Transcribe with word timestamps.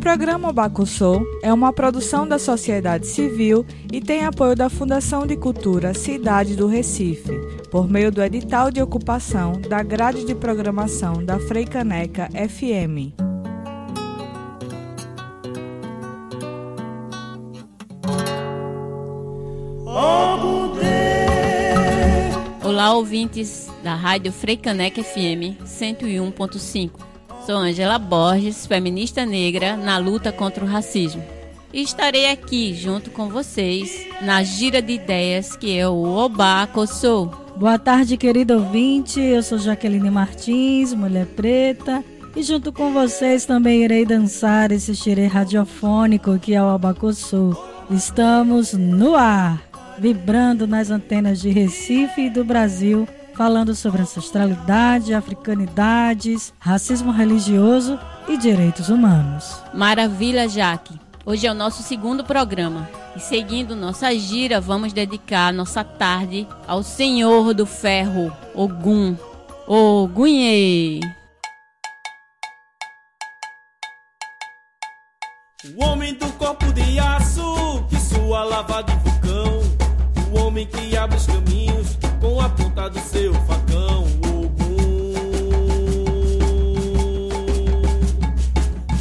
Programa 0.00 0.50
Bacussou 0.50 1.22
é 1.42 1.52
uma 1.52 1.74
produção 1.74 2.26
da 2.26 2.38
sociedade 2.38 3.06
civil 3.06 3.66
e 3.92 4.00
tem 4.00 4.24
apoio 4.24 4.56
da 4.56 4.70
Fundação 4.70 5.26
de 5.26 5.36
Cultura 5.36 5.92
Cidade 5.92 6.56
do 6.56 6.66
Recife, 6.66 7.38
por 7.70 7.88
meio 7.88 8.10
do 8.10 8.22
edital 8.22 8.70
de 8.70 8.80
ocupação 8.80 9.52
da 9.52 9.82
grade 9.82 10.24
de 10.24 10.34
programação 10.34 11.22
da 11.22 11.38
Freicaneca 11.38 12.30
FM. 12.30 13.12
Olá, 22.64 22.94
ouvintes 22.94 23.68
da 23.84 23.94
Rádio 23.94 24.32
Freicaneca 24.32 25.02
FM 25.02 25.60
101.5. 25.62 27.09
Sou 27.50 27.58
Angela 27.58 27.98
Borges, 27.98 28.64
feminista 28.64 29.26
negra 29.26 29.76
na 29.76 29.98
luta 29.98 30.30
contra 30.30 30.64
o 30.64 30.68
racismo. 30.68 31.20
E 31.74 31.82
estarei 31.82 32.30
aqui 32.30 32.72
junto 32.72 33.10
com 33.10 33.28
vocês 33.28 34.06
na 34.22 34.40
gira 34.44 34.80
de 34.80 34.92
ideias 34.92 35.56
que 35.56 35.76
é 35.76 35.88
o 35.88 36.04
Obaco 36.16 36.86
Sou. 36.86 37.26
Boa 37.56 37.76
tarde, 37.76 38.16
querido 38.16 38.54
ouvinte. 38.54 39.18
Eu 39.18 39.42
sou 39.42 39.58
Jaqueline 39.58 40.12
Martins, 40.12 40.94
mulher 40.94 41.26
preta. 41.26 42.04
E 42.36 42.42
junto 42.44 42.72
com 42.72 42.92
vocês 42.92 43.44
também 43.44 43.82
irei 43.82 44.06
dançar 44.06 44.70
esse 44.70 44.94
xerê 44.94 45.26
radiofônico 45.26 46.38
que 46.38 46.54
é 46.54 46.62
o 46.62 46.68
Abacoçu. 46.68 47.50
Estamos 47.90 48.74
no 48.74 49.16
ar, 49.16 49.60
vibrando 49.98 50.68
nas 50.68 50.88
antenas 50.88 51.40
de 51.40 51.50
Recife 51.50 52.26
e 52.26 52.30
do 52.30 52.44
Brasil 52.44 53.08
falando 53.40 53.74
sobre 53.74 54.02
ancestralidade, 54.02 55.14
africanidades, 55.14 56.52
racismo 56.58 57.10
religioso 57.10 57.98
e 58.28 58.36
direitos 58.36 58.90
humanos. 58.90 59.62
Maravilha, 59.72 60.46
Jaque! 60.46 61.00
Hoje 61.24 61.46
é 61.46 61.50
o 61.50 61.54
nosso 61.54 61.82
segundo 61.82 62.22
programa 62.22 62.86
e 63.16 63.18
seguindo 63.18 63.74
nossa 63.74 64.14
gira, 64.14 64.60
vamos 64.60 64.92
dedicar 64.92 65.54
nossa 65.54 65.82
tarde 65.82 66.46
ao 66.68 66.82
Senhor 66.82 67.54
do 67.54 67.64
Ferro, 67.64 68.30
Ogum. 68.54 69.16
Ogunhê! 69.66 71.00
O 75.78 75.82
homem 75.82 76.12
do 76.12 76.30
corpo 76.34 76.70
de 76.74 76.98
aço, 76.98 77.86
que 77.88 77.96
sua 77.96 78.44
lava 78.44 78.82
de 78.82 78.94
vulcão. 78.96 79.60
O 80.30 80.40
homem 80.40 80.66
que 80.66 80.94
abre 80.94 81.16
os 81.16 81.26
ponta 82.50 82.88
do 82.88 82.98
seu 83.00 83.32
facão. 83.32 84.04
Ogum. 84.24 85.12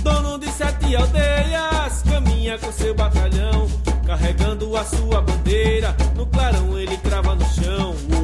Dono 0.04 0.40
de 0.40 0.48
sete 0.52 0.96
aldeias, 0.96 2.04
caminha 2.04 2.58
com 2.58 2.72
seu 2.72 2.94
batalhão, 2.94 3.68
carregando 4.06 4.76
a 4.76 4.84
sua 4.84 5.22
bandeira. 5.22 5.96
No 6.16 6.26
clarão 6.26 6.78
ele 6.78 6.98
crava 6.98 7.36
no 7.36 7.46
chão. 7.46 7.92
Ogum. 7.92 8.19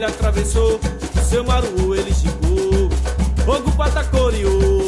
Ele 0.00 0.06
atravessou, 0.06 0.80
seu 1.28 1.44
maru 1.44 1.94
ele 1.94 2.10
chegou. 2.14 2.88
Ogum 3.46 3.70
patacoriou, 3.72 4.82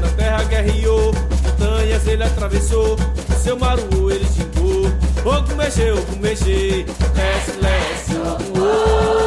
na 0.00 0.08
terra 0.16 0.42
guerreou, 0.42 1.14
montanhas 1.44 2.04
ele 2.08 2.24
atravessou, 2.24 2.96
seu 3.40 3.56
maru 3.56 4.10
ele 4.10 4.26
xingou. 4.26 4.90
Ogum 5.24 5.54
mexeu, 5.54 5.94
mexer, 6.20 6.84
desce, 7.14 7.52
desce, 7.52 8.16
Ah, 8.56 9.25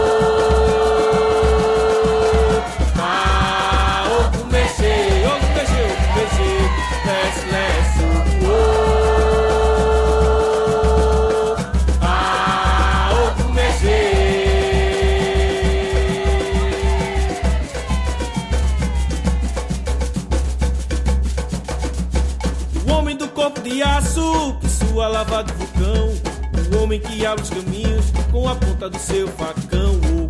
do 28.90 29.00
seu 29.00 29.28
facão. 29.28 29.96
Ogum. 29.96 30.30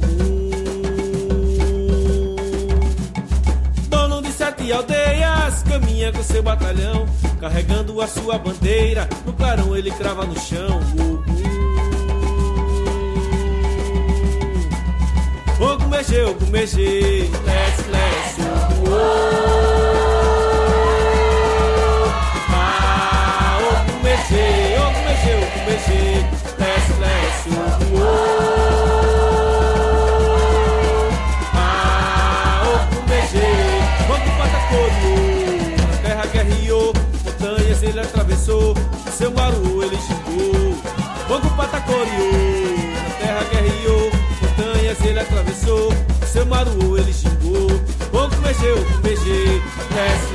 Dono 3.90 4.22
de 4.22 4.32
sete 4.32 4.72
aldeias, 4.72 5.64
caminha 5.64 6.12
com 6.12 6.22
seu 6.24 6.44
batalhão, 6.44 7.06
carregando 7.40 8.02
a 8.02 8.08
sua 8.08 8.38
bandeira. 8.38 9.08
No 9.26 9.34
clarão 9.34 9.76
ele 9.76 9.92
crava 9.92 10.26
no 10.26 10.40
chão. 10.40 10.80
Ogum. 10.98 11.24
Ogum 15.62 15.88
mexeu, 15.90 16.30
Ogum 16.32 16.48
mexer, 16.48 17.30
lesse, 17.46 17.90
lesse, 17.90 18.42
Ah, 22.52 23.60
Ogum 23.62 24.04
mexer, 24.04 24.80
Ogum 24.80 25.04
mexer, 25.04 25.36
Ogum 25.36 25.66
mexer, 25.66 26.39
maru 39.40 39.84
ele 39.84 39.98
xingou. 39.98 40.76
Ogum 41.30 41.56
patacoriou, 41.56 42.32
na 43.04 43.10
terra 43.20 43.44
guerreou, 43.52 44.12
montanhas 44.42 45.02
ele 45.06 45.20
atravessou, 45.20 45.94
seu 46.26 46.46
maru 46.46 46.98
ele 46.98 47.14
xingou. 47.14 47.70
Ogum 48.12 48.42
mexeu, 48.42 48.78
Ogum 48.78 49.00
mexer, 49.04 49.62
lesse, 49.96 50.34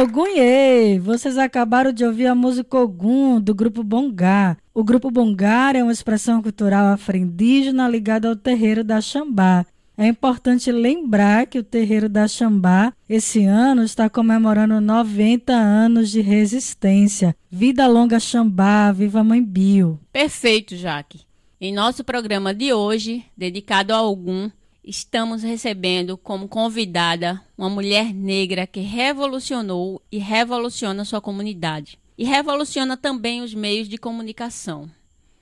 Ogunhê, 0.00 0.96
vocês 1.00 1.36
acabaram 1.36 1.92
de 1.92 2.04
ouvir 2.04 2.26
a 2.28 2.34
música 2.34 2.78
Ogum 2.78 3.40
do 3.40 3.52
grupo 3.52 3.82
Bongá. 3.82 4.56
O 4.72 4.84
grupo 4.84 5.10
Bongar 5.10 5.74
é 5.74 5.82
uma 5.82 5.90
expressão 5.90 6.40
cultural 6.40 6.86
afro-indígena 6.86 7.88
ligada 7.88 8.28
ao 8.28 8.36
terreiro 8.36 8.84
da 8.84 9.00
Xambá. 9.00 9.66
É 9.96 10.06
importante 10.06 10.70
lembrar 10.70 11.48
que 11.48 11.58
o 11.58 11.64
terreiro 11.64 12.08
da 12.08 12.28
Xambá 12.28 12.92
esse 13.08 13.44
ano 13.44 13.82
está 13.82 14.08
comemorando 14.08 14.80
90 14.80 15.52
anos 15.52 16.10
de 16.12 16.20
resistência. 16.20 17.34
Vida 17.50 17.88
longa 17.88 18.20
Xambá, 18.20 18.92
viva 18.92 19.24
Mãe 19.24 19.42
Bio. 19.42 19.98
Perfeito, 20.12 20.76
Jaque. 20.76 21.22
Em 21.60 21.74
nosso 21.74 22.04
programa 22.04 22.54
de 22.54 22.72
hoje, 22.72 23.24
dedicado 23.36 23.92
a 23.92 24.00
Ogum, 24.00 24.48
estamos 24.88 25.42
recebendo 25.42 26.16
como 26.16 26.48
convidada 26.48 27.40
uma 27.58 27.68
mulher 27.68 28.14
negra 28.14 28.66
que 28.66 28.80
revolucionou 28.80 30.00
e 30.10 30.16
revoluciona 30.16 31.04
sua 31.04 31.20
comunidade. 31.20 31.98
E 32.16 32.24
revoluciona 32.24 32.96
também 32.96 33.42
os 33.42 33.52
meios 33.54 33.86
de 33.86 33.98
comunicação. 33.98 34.90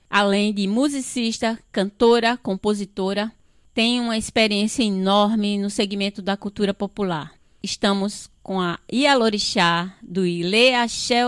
Além 0.09 0.53
de 0.53 0.67
musicista, 0.67 1.57
cantora, 1.71 2.35
compositora, 2.37 3.31
tem 3.73 4.01
uma 4.01 4.17
experiência 4.17 4.83
enorme 4.83 5.57
no 5.57 5.69
segmento 5.69 6.21
da 6.21 6.35
cultura 6.35 6.73
popular. 6.73 7.33
Estamos 7.63 8.29
com 8.43 8.59
a 8.59 8.77
Ialorixá 8.91 9.95
do 10.01 10.25
Ile 10.25 10.73
Axé 10.73 11.23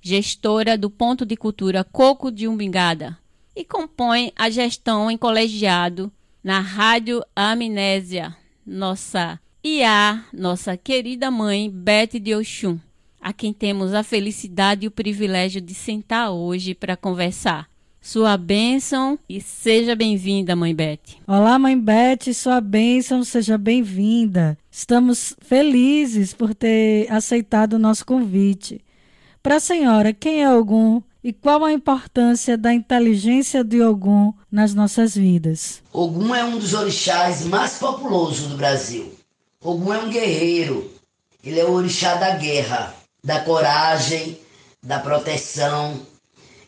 gestora 0.00 0.78
do 0.78 0.88
Ponto 0.88 1.26
de 1.26 1.36
Cultura 1.36 1.84
Coco 1.84 2.30
de 2.30 2.48
Umbingada, 2.48 3.18
e 3.54 3.64
compõe 3.64 4.32
a 4.36 4.48
gestão 4.50 5.10
em 5.10 5.16
colegiado 5.16 6.12
na 6.46 6.60
Rádio 6.60 7.24
Amnésia, 7.34 8.32
nossa 8.64 9.36
IA, 9.64 10.24
nossa 10.32 10.76
querida 10.76 11.28
mãe 11.28 11.68
Beth 11.68 12.20
de 12.22 12.36
Oxum, 12.36 12.78
a 13.20 13.32
quem 13.32 13.52
temos 13.52 13.92
a 13.92 14.04
felicidade 14.04 14.84
e 14.84 14.86
o 14.86 14.92
privilégio 14.92 15.60
de 15.60 15.74
sentar 15.74 16.30
hoje 16.30 16.72
para 16.72 16.96
conversar. 16.96 17.68
Sua 18.00 18.36
bênção 18.36 19.18
e 19.28 19.40
seja 19.40 19.96
bem-vinda, 19.96 20.54
Mãe 20.54 20.72
Beth. 20.72 21.16
Olá, 21.26 21.58
Mãe 21.58 21.76
Beth, 21.76 22.32
sua 22.32 22.60
bênção, 22.60 23.24
seja 23.24 23.58
bem-vinda. 23.58 24.56
Estamos 24.70 25.34
felizes 25.40 26.32
por 26.32 26.54
ter 26.54 27.10
aceitado 27.10 27.72
o 27.72 27.78
nosso 27.80 28.06
convite. 28.06 28.80
Para 29.42 29.56
a 29.56 29.60
senhora, 29.60 30.12
quem 30.12 30.44
é 30.44 30.54
Ogum 30.54 31.02
e 31.26 31.32
qual 31.32 31.64
a 31.64 31.72
importância 31.72 32.56
da 32.56 32.72
inteligência 32.72 33.64
de 33.64 33.82
Ogum 33.82 34.32
nas 34.48 34.72
nossas 34.72 35.16
vidas? 35.16 35.82
Ogum 35.92 36.32
é 36.32 36.44
um 36.44 36.56
dos 36.56 36.72
orixás 36.72 37.44
mais 37.44 37.78
populosos 37.78 38.46
do 38.46 38.56
Brasil. 38.56 39.12
Ogum 39.60 39.92
é 39.92 39.98
um 39.98 40.08
guerreiro. 40.08 40.88
Ele 41.42 41.58
é 41.58 41.64
o 41.64 41.72
orixá 41.72 42.14
da 42.14 42.36
guerra, 42.36 42.94
da 43.24 43.40
coragem, 43.40 44.38
da 44.80 45.00
proteção. 45.00 46.00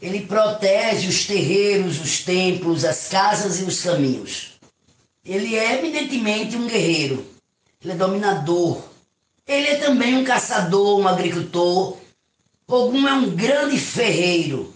Ele 0.02 0.22
protege 0.22 1.06
os 1.06 1.24
terreiros, 1.24 2.00
os 2.00 2.24
templos, 2.24 2.84
as 2.84 3.06
casas 3.06 3.60
e 3.60 3.62
os 3.62 3.80
caminhos. 3.80 4.58
Ele 5.24 5.54
é 5.54 5.78
evidentemente 5.78 6.56
um 6.56 6.66
guerreiro. 6.66 7.24
Ele 7.80 7.92
é 7.92 7.96
dominador. 7.96 8.82
Ele 9.46 9.68
é 9.68 9.76
também 9.76 10.16
um 10.16 10.24
caçador, 10.24 10.98
um 10.98 11.06
agricultor, 11.06 11.96
Ogum 12.70 13.08
é 13.08 13.14
um 13.14 13.30
grande 13.30 13.78
ferreiro. 13.78 14.74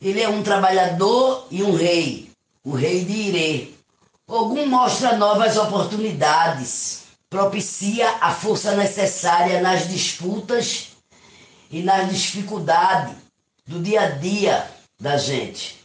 Ele 0.00 0.22
é 0.22 0.28
um 0.30 0.42
trabalhador 0.42 1.46
e 1.50 1.62
um 1.62 1.76
rei, 1.76 2.30
o 2.64 2.70
rei 2.70 3.04
de 3.04 3.12
Irê. 3.12 3.74
Ogum 4.26 4.64
mostra 4.64 5.18
novas 5.18 5.58
oportunidades, 5.58 7.02
propicia 7.28 8.08
a 8.22 8.32
força 8.32 8.74
necessária 8.74 9.60
nas 9.60 9.86
disputas 9.86 10.92
e 11.70 11.82
nas 11.82 12.08
dificuldades 12.08 13.14
do 13.66 13.82
dia 13.82 14.00
a 14.00 14.10
dia 14.12 14.66
da 14.98 15.18
gente. 15.18 15.78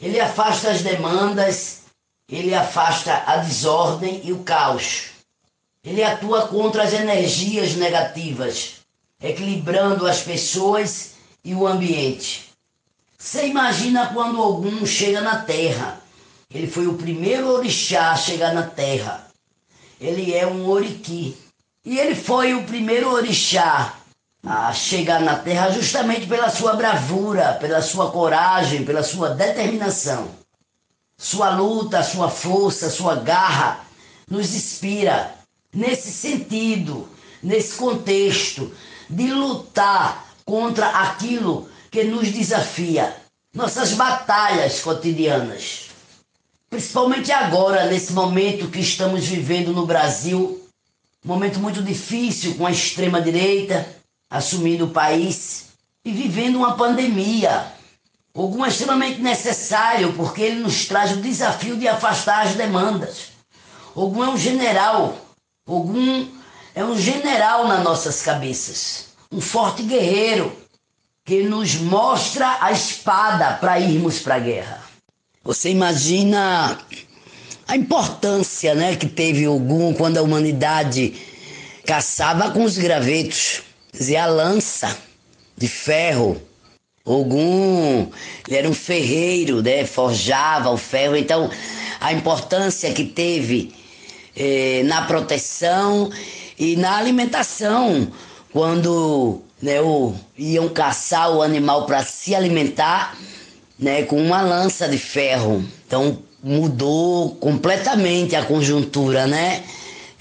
Ele 0.00 0.18
afasta 0.18 0.72
as 0.72 0.82
demandas, 0.82 1.82
ele 2.28 2.52
afasta 2.56 3.22
a 3.24 3.36
desordem 3.36 4.20
e 4.24 4.32
o 4.32 4.40
caos. 4.40 5.10
Ele 5.84 6.02
atua 6.02 6.48
contra 6.48 6.82
as 6.82 6.92
energias 6.92 7.76
negativas 7.76 8.79
equilibrando 9.20 10.06
as 10.06 10.22
pessoas 10.22 11.12
e 11.44 11.54
o 11.54 11.66
ambiente. 11.66 12.50
Você 13.18 13.46
imagina 13.46 14.06
quando 14.14 14.40
algum 14.40 14.86
chega 14.86 15.20
na 15.20 15.42
Terra. 15.42 16.00
Ele 16.52 16.66
foi 16.66 16.86
o 16.86 16.94
primeiro 16.94 17.48
orixá 17.48 18.12
a 18.12 18.16
chegar 18.16 18.54
na 18.54 18.62
Terra. 18.62 19.28
Ele 20.00 20.34
é 20.34 20.46
um 20.46 20.66
oriqui. 20.68 21.36
E 21.84 21.98
ele 21.98 22.14
foi 22.14 22.54
o 22.54 22.64
primeiro 22.64 23.10
orixá 23.10 23.94
a 24.44 24.72
chegar 24.72 25.20
na 25.20 25.36
Terra 25.38 25.70
justamente 25.70 26.26
pela 26.26 26.48
sua 26.50 26.74
bravura, 26.74 27.54
pela 27.60 27.82
sua 27.82 28.10
coragem, 28.10 28.84
pela 28.84 29.02
sua 29.02 29.30
determinação. 29.30 30.28
Sua 31.16 31.50
luta, 31.50 32.02
sua 32.02 32.30
força, 32.30 32.88
sua 32.88 33.16
garra 33.16 33.84
nos 34.28 34.54
inspira 34.54 35.34
nesse 35.72 36.10
sentido, 36.10 37.06
nesse 37.42 37.76
contexto, 37.76 38.72
de 39.10 39.30
lutar 39.32 40.26
contra 40.44 40.88
aquilo 40.88 41.68
que 41.90 42.04
nos 42.04 42.30
desafia, 42.30 43.14
nossas 43.52 43.92
batalhas 43.92 44.80
cotidianas. 44.80 45.90
Principalmente 46.70 47.32
agora, 47.32 47.86
nesse 47.86 48.12
momento 48.12 48.68
que 48.68 48.78
estamos 48.78 49.26
vivendo 49.26 49.72
no 49.72 49.84
Brasil, 49.84 50.64
momento 51.24 51.58
muito 51.58 51.82
difícil 51.82 52.54
com 52.54 52.64
a 52.64 52.70
extrema-direita 52.70 53.86
assumindo 54.30 54.84
o 54.84 54.90
país 54.90 55.70
e 56.04 56.12
vivendo 56.12 56.56
uma 56.56 56.76
pandemia. 56.76 57.66
Algum 58.32 58.64
extremamente 58.64 59.20
necessário, 59.20 60.12
porque 60.12 60.40
ele 60.40 60.60
nos 60.60 60.86
traz 60.86 61.10
o 61.10 61.20
desafio 61.20 61.76
de 61.76 61.88
afastar 61.88 62.46
as 62.46 62.54
demandas. 62.54 63.32
Algum 63.94 64.22
é 64.22 64.28
um 64.28 64.38
general, 64.38 65.18
algum 65.66 66.28
é 66.74 66.84
um 66.84 66.98
general 66.98 67.66
nas 67.66 67.82
nossas 67.82 68.22
cabeças, 68.22 69.06
um 69.30 69.40
forte 69.40 69.82
guerreiro 69.82 70.52
que 71.24 71.42
nos 71.42 71.74
mostra 71.76 72.58
a 72.60 72.72
espada 72.72 73.54
para 73.54 73.78
irmos 73.78 74.20
para 74.20 74.36
a 74.36 74.38
guerra. 74.38 74.82
Você 75.44 75.70
imagina 75.70 76.78
a 77.66 77.76
importância 77.76 78.74
né, 78.74 78.96
que 78.96 79.06
teve 79.06 79.46
Ogum 79.46 79.94
quando 79.94 80.18
a 80.18 80.22
humanidade 80.22 81.14
caçava 81.86 82.50
com 82.50 82.64
os 82.64 82.76
gravetos, 82.76 83.62
dizia 83.92 84.24
a 84.24 84.26
lança 84.26 84.96
de 85.56 85.68
ferro. 85.68 86.40
Ogum 87.04 88.10
ele 88.46 88.56
era 88.56 88.68
um 88.68 88.74
ferreiro, 88.74 89.62
né, 89.62 89.84
forjava 89.84 90.70
o 90.70 90.76
ferro. 90.76 91.16
Então, 91.16 91.50
a 92.00 92.12
importância 92.12 92.92
que 92.92 93.04
teve 93.04 93.72
eh, 94.36 94.82
na 94.84 95.02
proteção 95.02 96.10
e 96.60 96.76
na 96.76 96.98
alimentação, 96.98 98.12
quando 98.52 99.40
né, 99.62 99.80
o, 99.80 100.14
iam 100.36 100.68
caçar 100.68 101.34
o 101.34 101.40
animal 101.40 101.86
para 101.86 102.04
se 102.04 102.34
alimentar 102.34 103.16
né, 103.78 104.02
com 104.02 104.22
uma 104.22 104.42
lança 104.42 104.86
de 104.86 104.98
ferro. 104.98 105.64
Então 105.86 106.18
mudou 106.42 107.30
completamente 107.36 108.36
a 108.36 108.44
conjuntura 108.44 109.26
né, 109.26 109.64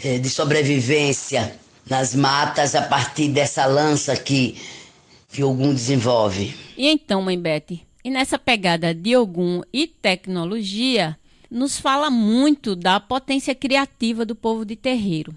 eh, 0.01 0.17
de 0.17 0.29
sobrevivência 0.29 1.60
nas 1.89 2.15
matas 2.15 2.74
a 2.74 2.84
partir 2.84 3.27
dessa 3.27 3.65
lança 3.65 4.15
que, 4.15 4.58
que 5.29 5.41
desenvolve. 5.74 6.55
E 6.77 6.88
então, 6.88 7.22
mãe 7.22 7.38
Beth, 7.38 7.81
e 8.01 8.10
nessa 8.10 8.39
pegada 8.39 8.93
de 8.93 9.17
Ogum 9.17 9.62
e 9.74 9.88
tecnologia, 9.88 11.17
nos 11.51 11.77
fala 11.77 12.10
muito 12.10 12.77
da 12.77 12.98
potência 12.98 13.53
criativa 13.53 14.25
do 14.25 14.36
povo 14.36 14.63
de 14.63 14.77
terreiro. 14.77 15.36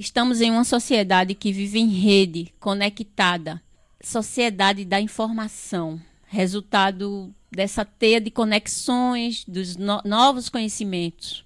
Estamos 0.00 0.40
em 0.40 0.50
uma 0.50 0.64
sociedade 0.64 1.34
que 1.34 1.52
vive 1.52 1.78
em 1.78 1.86
rede, 1.86 2.54
conectada, 2.58 3.60
sociedade 4.02 4.82
da 4.82 4.98
informação, 4.98 6.00
resultado 6.26 7.30
dessa 7.52 7.84
teia 7.84 8.18
de 8.18 8.30
conexões, 8.30 9.44
dos 9.46 9.76
no 9.76 10.00
novos 10.02 10.48
conhecimentos. 10.48 11.44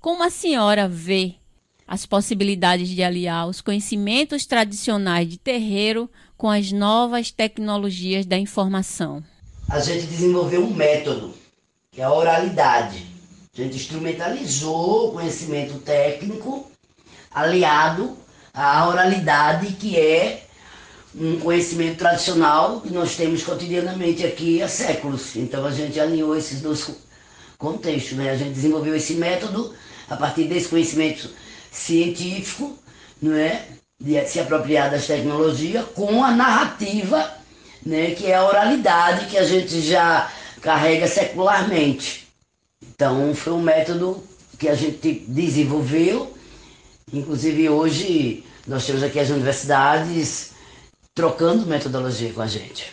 Como 0.00 0.22
a 0.22 0.30
senhora 0.30 0.88
vê 0.88 1.34
as 1.86 2.06
possibilidades 2.06 2.88
de 2.88 3.02
aliar 3.02 3.46
os 3.46 3.60
conhecimentos 3.60 4.46
tradicionais 4.46 5.28
de 5.28 5.36
terreiro 5.36 6.10
com 6.38 6.48
as 6.48 6.72
novas 6.72 7.30
tecnologias 7.30 8.24
da 8.24 8.38
informação? 8.38 9.22
A 9.68 9.78
gente 9.78 10.06
desenvolveu 10.06 10.64
um 10.64 10.72
método, 10.72 11.34
que 11.92 12.00
é 12.00 12.04
a 12.04 12.14
oralidade. 12.14 13.04
A 13.52 13.60
gente 13.60 13.76
instrumentalizou 13.76 15.08
o 15.08 15.12
conhecimento 15.12 15.78
técnico 15.80 16.69
aliado 17.30 18.16
à 18.52 18.88
oralidade, 18.88 19.72
que 19.74 19.98
é 19.98 20.44
um 21.14 21.38
conhecimento 21.40 21.98
tradicional 21.98 22.80
que 22.80 22.92
nós 22.92 23.16
temos 23.16 23.42
cotidianamente 23.42 24.24
aqui 24.24 24.62
há 24.62 24.68
séculos. 24.68 25.36
Então 25.36 25.64
a 25.64 25.70
gente 25.70 25.98
alinhou 25.98 26.36
esses 26.36 26.60
dois 26.60 26.90
contextos, 27.58 28.16
né? 28.16 28.30
A 28.30 28.36
gente 28.36 28.52
desenvolveu 28.52 28.94
esse 28.94 29.14
método 29.14 29.74
a 30.08 30.16
partir 30.16 30.44
desse 30.44 30.68
conhecimento 30.68 31.30
científico, 31.70 32.78
não 33.20 33.34
é? 33.34 33.64
de 34.00 34.26
se 34.26 34.40
apropriar 34.40 34.90
das 34.90 35.06
tecnologias 35.06 35.84
com 35.94 36.24
a 36.24 36.30
narrativa, 36.30 37.30
né, 37.84 38.12
que 38.12 38.26
é 38.26 38.34
a 38.34 38.46
oralidade 38.46 39.26
que 39.26 39.36
a 39.36 39.44
gente 39.44 39.80
já 39.82 40.30
carrega 40.62 41.06
secularmente. 41.06 42.26
Então 42.82 43.34
foi 43.34 43.52
um 43.52 43.60
método 43.60 44.24
que 44.58 44.68
a 44.68 44.74
gente 44.74 45.24
desenvolveu, 45.28 46.34
inclusive 47.12 47.68
hoje 47.68 48.44
nós 48.66 48.84
temos 48.86 49.02
aqui 49.02 49.18
as 49.18 49.30
universidades 49.30 50.50
trocando 51.14 51.66
metodologia 51.66 52.32
com 52.32 52.42
a 52.42 52.46
gente. 52.46 52.92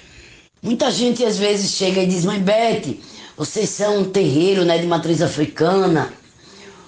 Muita 0.61 0.91
gente 0.91 1.23
às 1.23 1.37
vezes 1.37 1.71
chega 1.71 2.01
e 2.01 2.07
diz, 2.07 2.25
mãe 2.25 2.39
Beth, 2.39 2.97
vocês 3.37 3.69
são 3.69 3.99
um 3.99 4.09
terreiro 4.09 4.65
né, 4.65 4.77
de 4.79 4.87
matriz 4.87 5.21
africana, 5.21 6.11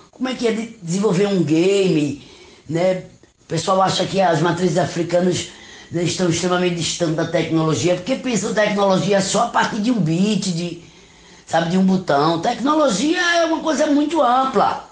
como 0.10 0.28
é 0.28 0.34
que 0.34 0.48
é 0.48 0.70
desenvolver 0.82 1.28
um 1.28 1.44
game, 1.44 2.28
né? 2.68 3.04
O 3.42 3.46
pessoal 3.48 3.82
acha 3.82 4.06
que 4.06 4.20
as 4.20 4.42
matrizes 4.42 4.78
africanas 4.78 5.50
né, 5.92 6.04
estão 6.04 6.30
extremamente 6.30 6.76
distantes 6.76 7.16
da 7.16 7.26
tecnologia, 7.26 7.96
porque 7.96 8.16
pensam 8.16 8.54
tecnologia 8.54 9.22
só 9.22 9.44
a 9.44 9.48
partir 9.48 9.80
de 9.82 9.92
um 9.92 10.00
bit, 10.00 10.52
de, 10.52 10.84
sabe, 11.46 11.70
de 11.70 11.78
um 11.78 11.86
botão. 11.86 12.42
Tecnologia 12.42 13.22
é 13.38 13.46
uma 13.46 13.60
coisa 13.62 13.88
muito 13.88 14.22
ampla. 14.22 14.89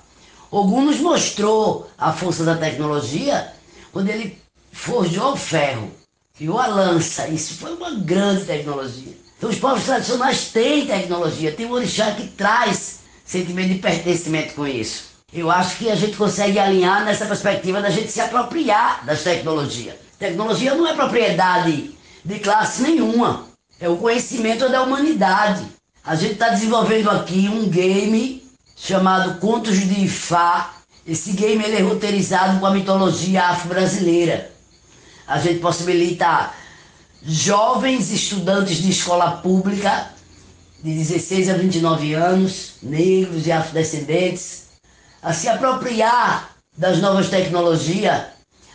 Ogum 0.49 0.85
nos 0.85 0.99
mostrou 0.99 1.89
a 1.97 2.13
força 2.13 2.43
da 2.43 2.55
tecnologia 2.55 3.53
quando 3.91 4.09
ele 4.09 4.37
forjou 4.71 5.33
o 5.33 5.37
ferro, 5.37 5.91
criou 6.35 6.59
a 6.59 6.67
lança. 6.67 7.27
Isso 7.27 7.55
foi 7.55 7.73
uma 7.73 7.91
grande 7.95 8.45
tecnologia. 8.45 9.17
Então 9.37 9.49
os 9.49 9.57
povos 9.57 9.83
tradicionais 9.83 10.49
têm 10.49 10.87
tecnologia, 10.87 11.51
tem 11.51 11.65
um 11.65 11.71
orixá 11.71 12.11
que 12.11 12.27
traz 12.27 12.99
sentimento 13.25 13.73
de 13.73 13.79
pertencimento 13.79 14.53
com 14.53 14.65
isso. 14.65 15.07
Eu 15.33 15.51
acho 15.51 15.77
que 15.77 15.89
a 15.91 15.95
gente 15.95 16.15
consegue 16.15 16.57
alinhar 16.57 17.03
nessa 17.03 17.25
perspectiva 17.25 17.81
da 17.81 17.89
gente 17.89 18.11
se 18.11 18.21
apropriar 18.21 19.05
das 19.05 19.23
tecnologias. 19.23 19.95
Tecnologia 20.17 20.73
não 20.73 20.87
é 20.87 20.93
propriedade 20.93 21.91
de 22.23 22.39
classe 22.39 22.81
nenhuma, 22.81 23.45
é 23.79 23.89
o 23.89 23.97
conhecimento 23.97 24.69
da 24.69 24.81
humanidade. 24.81 25.65
A 26.03 26.15
gente 26.15 26.33
está 26.33 26.49
desenvolvendo 26.49 27.09
aqui 27.09 27.49
um 27.49 27.67
game 27.67 28.46
chamado 28.77 29.39
Contos 29.39 29.79
de 29.79 30.05
Ifá. 30.05 30.75
Esse 31.05 31.31
game 31.31 31.63
ele 31.63 31.77
é 31.77 31.81
roteirizado 31.81 32.59
com 32.59 32.65
a 32.65 32.71
mitologia 32.71 33.45
afro-brasileira. 33.45 34.51
A 35.27 35.39
gente 35.39 35.59
possibilita 35.59 36.53
jovens 37.23 38.11
estudantes 38.11 38.77
de 38.77 38.91
escola 38.91 39.31
pública 39.37 40.11
de 40.83 40.93
16 40.93 41.49
a 41.49 41.53
29 41.55 42.13
anos, 42.13 42.73
negros 42.83 43.47
e 43.47 43.51
afrodescendentes, 43.51 44.67
a 45.21 45.33
se 45.33 45.49
apropriar 45.49 46.55
das 46.77 46.99
novas 46.99 47.29
tecnologias, 47.29 48.25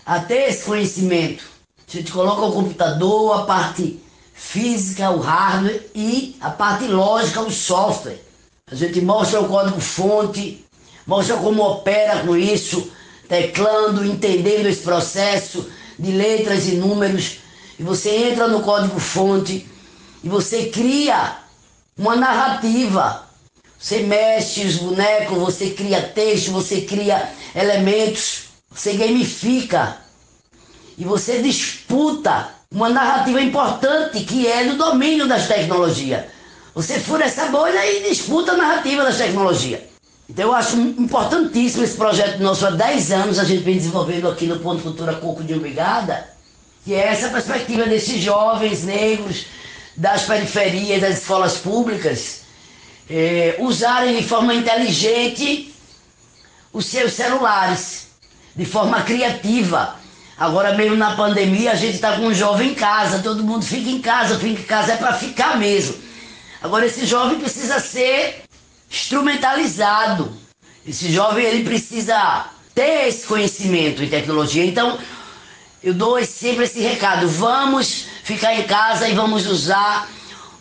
a 0.04 0.18
ter 0.18 0.50
esse 0.50 0.64
conhecimento. 0.64 1.44
A 1.88 1.97
gente 1.97 2.11
coloca 2.11 2.42
o 2.42 2.52
computador, 2.52 3.40
a 3.40 3.44
parte 3.44 4.02
física, 4.35 5.11
o 5.11 5.21
hardware 5.21 5.87
e 5.94 6.37
a 6.40 6.50
parte 6.50 6.87
lógica, 6.87 7.40
o 7.40 7.50
software. 7.50 8.32
A 8.73 8.75
gente 8.75 9.00
mostra 9.00 9.41
o 9.41 9.49
código-fonte, 9.49 10.64
mostra 11.07 11.37
como 11.37 11.62
opera 11.62 12.25
com 12.25 12.37
isso, 12.37 12.91
teclando, 13.29 14.05
entendendo 14.05 14.67
esse 14.67 14.81
processo 14.81 15.71
de 15.99 16.11
letras 16.11 16.67
e 16.67 16.73
números. 16.73 17.38
E 17.79 17.83
você 17.85 18.11
entra 18.31 18.49
no 18.49 18.62
código-fonte 18.62 19.69
e 20.25 20.29
você 20.29 20.71
cria 20.71 21.37
uma 21.97 22.17
narrativa 22.17 23.31
você 23.83 23.99
mexe 23.99 24.64
os 24.64 24.76
bonecos, 24.76 25.37
você 25.37 25.71
cria 25.71 26.00
texto, 26.00 26.52
você 26.52 26.83
cria 26.83 27.33
elementos, 27.52 28.45
você 28.71 28.93
gamifica. 28.93 29.97
E 30.97 31.05
você 31.05 31.43
disputa 31.43 32.50
uma 32.71 32.88
narrativa 32.88 33.41
importante 33.41 34.21
que 34.21 34.47
é 34.47 34.62
no 34.62 34.76
domínio 34.76 35.26
das 35.26 35.49
tecnologias. 35.49 36.26
Você 36.75 36.99
fura 36.99 37.25
essa 37.25 37.47
bolha 37.47 37.85
e 37.85 38.09
disputa 38.09 38.52
a 38.52 38.57
narrativa 38.57 39.05
das 39.05 39.19
tecnologias. 39.19 39.81
Então 40.29 40.47
eu 40.47 40.55
acho 40.55 40.76
importantíssimo 40.76 41.85
esse 41.85 41.97
projeto 41.97 42.38
nosso 42.38 42.67
há 42.67 42.71
10 42.71 43.12
anos, 43.12 43.38
a 43.38 43.45
gente 43.45 43.62
vem 43.62 43.76
desenvolvendo 43.76 44.29
aqui 44.29 44.47
no 44.47 44.59
Ponto 44.61 44.83
Cultura 44.83 45.14
Coco 45.14 45.45
de 45.45 45.52
Umbigada, 45.52 46.26
que 46.85 46.95
é 46.95 47.09
essa 47.09 47.29
perspectiva 47.29 47.85
desses 47.85 48.21
jovens 48.23 48.85
negros 48.85 49.47
das 49.95 50.23
periferias 50.23 51.02
das 51.02 51.19
escolas 51.19 51.59
públicas 51.59 52.43
é, 53.11 53.57
usarem 53.59 54.17
de 54.17 54.23
forma 54.23 54.55
inteligente 54.55 55.75
os 56.73 56.87
seus 56.87 57.12
celulares, 57.12 58.09
de 58.57 58.64
forma 58.64 59.02
criativa. 59.02 59.97
Agora 60.38 60.75
mesmo 60.75 60.97
na 60.97 61.14
pandemia 61.14 61.73
a 61.73 61.75
gente 61.75 61.97
está 61.97 62.17
com 62.17 62.23
um 62.23 62.35
jovem 62.35 62.71
em 62.71 62.75
casa, 62.75 63.19
todo 63.19 63.45
mundo 63.45 63.64
fica 63.64 63.91
em 63.91 64.00
casa, 64.00 64.38
fica 64.38 64.61
em 64.61 64.64
casa 64.64 64.95
é 64.95 64.97
para 64.97 65.12
ficar 65.12 65.59
mesmo. 65.59 66.12
Agora 66.62 66.87
esse 66.87 67.04
jovem 67.04 67.40
precisa 67.40 67.81
ser 67.81 68.45
instrumentalizado. 68.90 70.33
Esse 70.87 71.11
jovem 71.11 71.45
ele 71.45 71.64
precisa 71.64 72.47
ter 72.75 73.09
esse 73.09 73.26
conhecimento 73.26 74.02
em 74.02 74.09
tecnologia. 74.09 74.64
Então 74.64 74.99
eu 75.83 75.92
dou 75.92 76.25
sempre 76.25 76.64
esse 76.64 76.81
recado: 76.81 77.28
vamos 77.28 78.07
ficar 78.23 78.54
em 78.54 78.62
casa 78.64 79.09
e 79.09 79.14
vamos 79.14 79.47
usar 79.47 80.09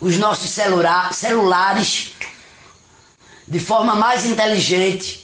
os 0.00 0.18
nossos 0.18 0.50
celula 0.50 1.12
celulares 1.12 2.12
de 3.46 3.60
forma 3.60 3.94
mais 3.94 4.24
inteligente, 4.24 5.21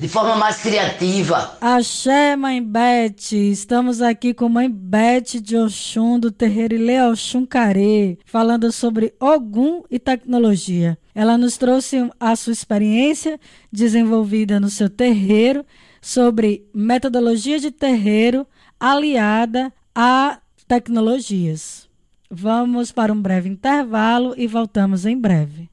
de 0.00 0.08
forma 0.08 0.34
mais 0.34 0.62
criativa. 0.62 1.58
Axé, 1.60 2.34
Mãe 2.34 2.62
Beth. 2.62 3.32
Estamos 3.32 4.00
aqui 4.00 4.32
com 4.32 4.48
Mãe 4.48 4.70
Beth 4.70 5.38
de 5.42 5.58
Oxum, 5.58 6.18
do 6.18 6.30
terreiro 6.30 6.76
Oxum 7.10 7.44
Carê, 7.44 8.16
falando 8.24 8.72
sobre 8.72 9.12
Ogum 9.20 9.82
e 9.90 9.98
tecnologia. 9.98 10.98
Ela 11.14 11.36
nos 11.36 11.58
trouxe 11.58 12.10
a 12.18 12.34
sua 12.34 12.54
experiência 12.54 13.38
desenvolvida 13.70 14.58
no 14.58 14.70
seu 14.70 14.88
terreiro 14.88 15.66
sobre 16.00 16.66
metodologia 16.74 17.60
de 17.60 17.70
terreiro 17.70 18.46
aliada 18.78 19.70
a 19.94 20.38
tecnologias. 20.66 21.86
Vamos 22.30 22.90
para 22.90 23.12
um 23.12 23.20
breve 23.20 23.50
intervalo 23.50 24.32
e 24.34 24.46
voltamos 24.46 25.04
em 25.04 25.18
breve. 25.18 25.68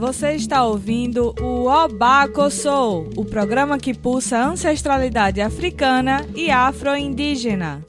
Você 0.00 0.32
está 0.32 0.64
ouvindo 0.64 1.34
o 1.38 1.66
Obaco 1.66 2.50
Soul, 2.50 3.10
o 3.16 3.22
programa 3.22 3.78
que 3.78 3.92
pulsa 3.92 4.42
ancestralidade 4.42 5.42
africana 5.42 6.26
e 6.34 6.50
afro-indígena. 6.50 7.84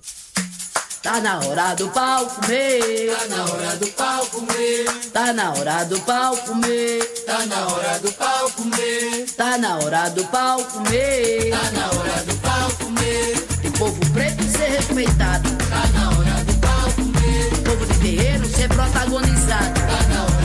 Tá 1.01 1.21
na 1.21 1.39
hora 1.39 1.73
do 1.73 1.87
pau 1.87 2.25
comer. 2.25 3.15
Tá 3.15 3.27
na 3.29 3.45
hora 3.45 3.77
do 3.77 3.87
pau 3.87 4.25
comer. 4.25 4.85
Tá 5.13 5.31
na 5.31 5.51
hora 5.51 5.85
do 5.85 6.01
pau 6.01 6.35
comer. 6.35 6.99
Tá 7.25 7.45
na 7.45 7.67
hora 7.67 7.99
do 7.99 8.11
pau 8.11 8.51
comer. 8.51 9.25
Tá 9.37 9.57
na 9.57 9.77
hora 9.77 10.09
do 10.09 10.23
pau 10.25 10.65
comer. 10.65 11.49
Tá 11.49 11.71
na 11.71 11.85
hora 11.97 12.23
do 12.25 12.35
pau 12.41 12.71
comer. 12.71 13.47
O 13.65 13.71
povo 13.79 14.11
preto 14.11 14.43
ser 14.43 14.67
respeitado. 14.67 15.49
Tá 15.69 15.87
na 15.97 16.09
hora 16.09 16.43
do 16.43 16.53
pau 16.59 16.91
comer. 16.93 17.53
O 17.53 17.63
povo 17.63 17.85
de 17.85 17.99
terreiro 17.99 18.45
ser 18.47 18.67
protagonizado. 18.67 19.79
Tá 19.79 20.07
na 20.09 20.23
hora 20.23 20.40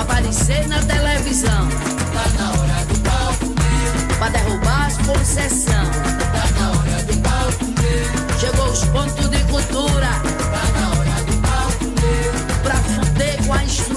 aparecer 0.00 0.66
na 0.68 0.82
televisão. 0.82 1.68
Tá 2.14 2.24
na 2.38 2.50
hora 2.50 2.84
do 2.86 2.98
pau 3.00 3.34
comer. 3.38 4.16
Pra 4.18 4.28
derrubar 4.30 4.86
as 4.86 4.96
concessão. 4.98 5.84
Tá 6.32 6.60
na 6.60 6.70
hora 6.70 7.02
do 7.04 7.16
pau 7.18 7.52
comer. 7.58 8.38
Chegou 8.38 8.66
os 8.70 8.84
pontos 8.86 9.28
de 9.28 9.38
cultura. 9.44 10.08
Tá 10.52 10.80
na 10.80 10.88
hora 10.90 11.22
do 11.24 11.36
pau 11.42 11.70
comer. 11.78 12.32
Pra 12.62 12.76
fuder 12.76 13.46
com 13.46 13.52
a 13.52 13.64
estrutura. 13.64 13.89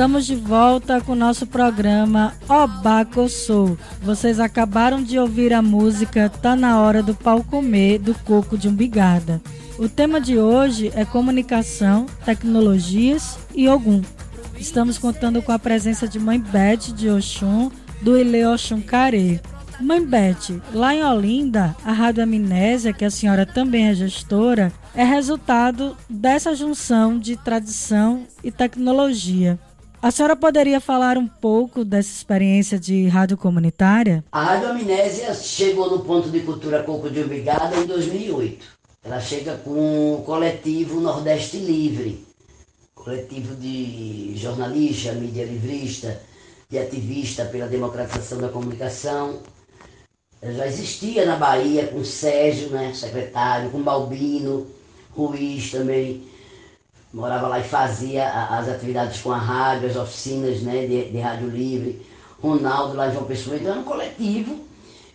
Estamos 0.00 0.24
de 0.24 0.34
volta 0.34 0.98
com 1.02 1.12
o 1.12 1.14
nosso 1.14 1.46
programa 1.46 2.32
Obaco 2.48 3.28
Sou. 3.28 3.76
Vocês 4.00 4.40
acabaram 4.40 5.02
de 5.02 5.18
ouvir 5.18 5.52
a 5.52 5.60
música 5.60 6.30
Tá 6.30 6.56
na 6.56 6.80
hora 6.80 7.02
do 7.02 7.14
pau 7.14 7.44
comer 7.44 7.98
do 7.98 8.14
Coco 8.14 8.56
de 8.56 8.66
Umbigada. 8.66 9.42
O 9.78 9.90
tema 9.90 10.18
de 10.18 10.38
hoje 10.38 10.90
é 10.94 11.04
comunicação, 11.04 12.06
tecnologias 12.24 13.38
e 13.54 13.68
Ogum. 13.68 14.00
Estamos 14.58 14.96
contando 14.96 15.42
com 15.42 15.52
a 15.52 15.58
presença 15.58 16.08
de 16.08 16.18
Mãe 16.18 16.40
Beth 16.40 16.94
de 16.94 17.10
Oxum, 17.10 17.70
do 18.00 18.18
Ile 18.18 18.46
Oxum 18.46 18.80
Carê. 18.80 19.38
Mãe 19.78 20.02
Beth, 20.02 20.62
lá 20.72 20.94
em 20.94 21.04
Olinda, 21.04 21.76
a 21.84 21.92
Rádio 21.92 22.22
Amnésia, 22.22 22.94
que 22.94 23.04
a 23.04 23.10
senhora 23.10 23.44
também 23.44 23.88
é 23.88 23.94
gestora, 23.94 24.72
é 24.94 25.04
resultado 25.04 25.94
dessa 26.08 26.54
junção 26.54 27.18
de 27.18 27.36
tradição 27.36 28.24
e 28.42 28.50
tecnologia. 28.50 29.58
A 30.02 30.10
senhora 30.10 30.34
poderia 30.34 30.80
falar 30.80 31.18
um 31.18 31.26
pouco 31.26 31.84
dessa 31.84 32.08
experiência 32.08 32.80
de 32.80 33.06
rádio 33.08 33.36
comunitária? 33.36 34.24
A 34.32 34.42
Rádio 34.42 34.70
Amnésia 34.70 35.34
chegou 35.34 35.90
no 35.90 36.02
ponto 36.02 36.30
de 36.30 36.40
cultura 36.40 36.82
Coco 36.82 37.10
de 37.10 37.20
Ubigada 37.20 37.76
em 37.76 37.84
2008. 37.84 38.64
Ela 39.04 39.20
chega 39.20 39.58
com 39.58 40.14
o 40.14 40.22
coletivo 40.22 41.00
Nordeste 41.02 41.58
Livre, 41.58 42.26
coletivo 42.94 43.54
de 43.56 44.32
jornalista, 44.36 45.12
mídia 45.12 45.44
livrista, 45.44 46.18
de 46.70 46.78
ativista 46.78 47.44
pela 47.44 47.68
democratização 47.68 48.38
da 48.38 48.48
comunicação. 48.48 49.40
Ela 50.40 50.54
já 50.54 50.66
existia 50.66 51.26
na 51.26 51.36
Bahia 51.36 51.88
com 51.88 52.02
Sérgio, 52.02 52.70
né, 52.70 52.94
secretário, 52.94 53.68
com 53.68 53.82
Balbino, 53.82 54.66
Ruiz 55.10 55.70
também. 55.70 56.29
Morava 57.12 57.48
lá 57.48 57.58
e 57.58 57.64
fazia 57.64 58.28
as 58.28 58.68
atividades 58.68 59.20
com 59.20 59.32
a 59.32 59.38
rádio, 59.38 59.88
as 59.88 59.96
oficinas 59.96 60.62
né, 60.62 60.86
de, 60.86 61.10
de 61.10 61.18
rádio 61.18 61.48
livre. 61.48 62.06
Ronaldo 62.42 62.96
lá 62.96 63.08
em 63.08 63.12
João 63.12 63.24
Pessoa. 63.24 63.56
Então 63.56 63.72
era 63.72 63.80
um 63.80 63.84
coletivo 63.84 64.60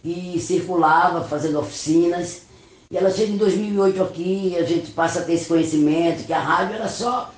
e 0.04 0.40
circulava 0.40 1.24
fazendo 1.24 1.60
oficinas. 1.60 2.44
E 2.92 2.98
ela 2.98 3.10
chega 3.10 3.32
em 3.32 3.38
2008 3.38 4.04
aqui, 4.04 4.56
a 4.58 4.64
gente 4.64 4.92
passa 4.92 5.20
a 5.20 5.22
ter 5.24 5.34
esse 5.34 5.48
conhecimento 5.48 6.25
que 6.25 6.34
a 6.34 6.40
rádio 6.40 6.75
era 6.75 6.88
só 6.88 7.32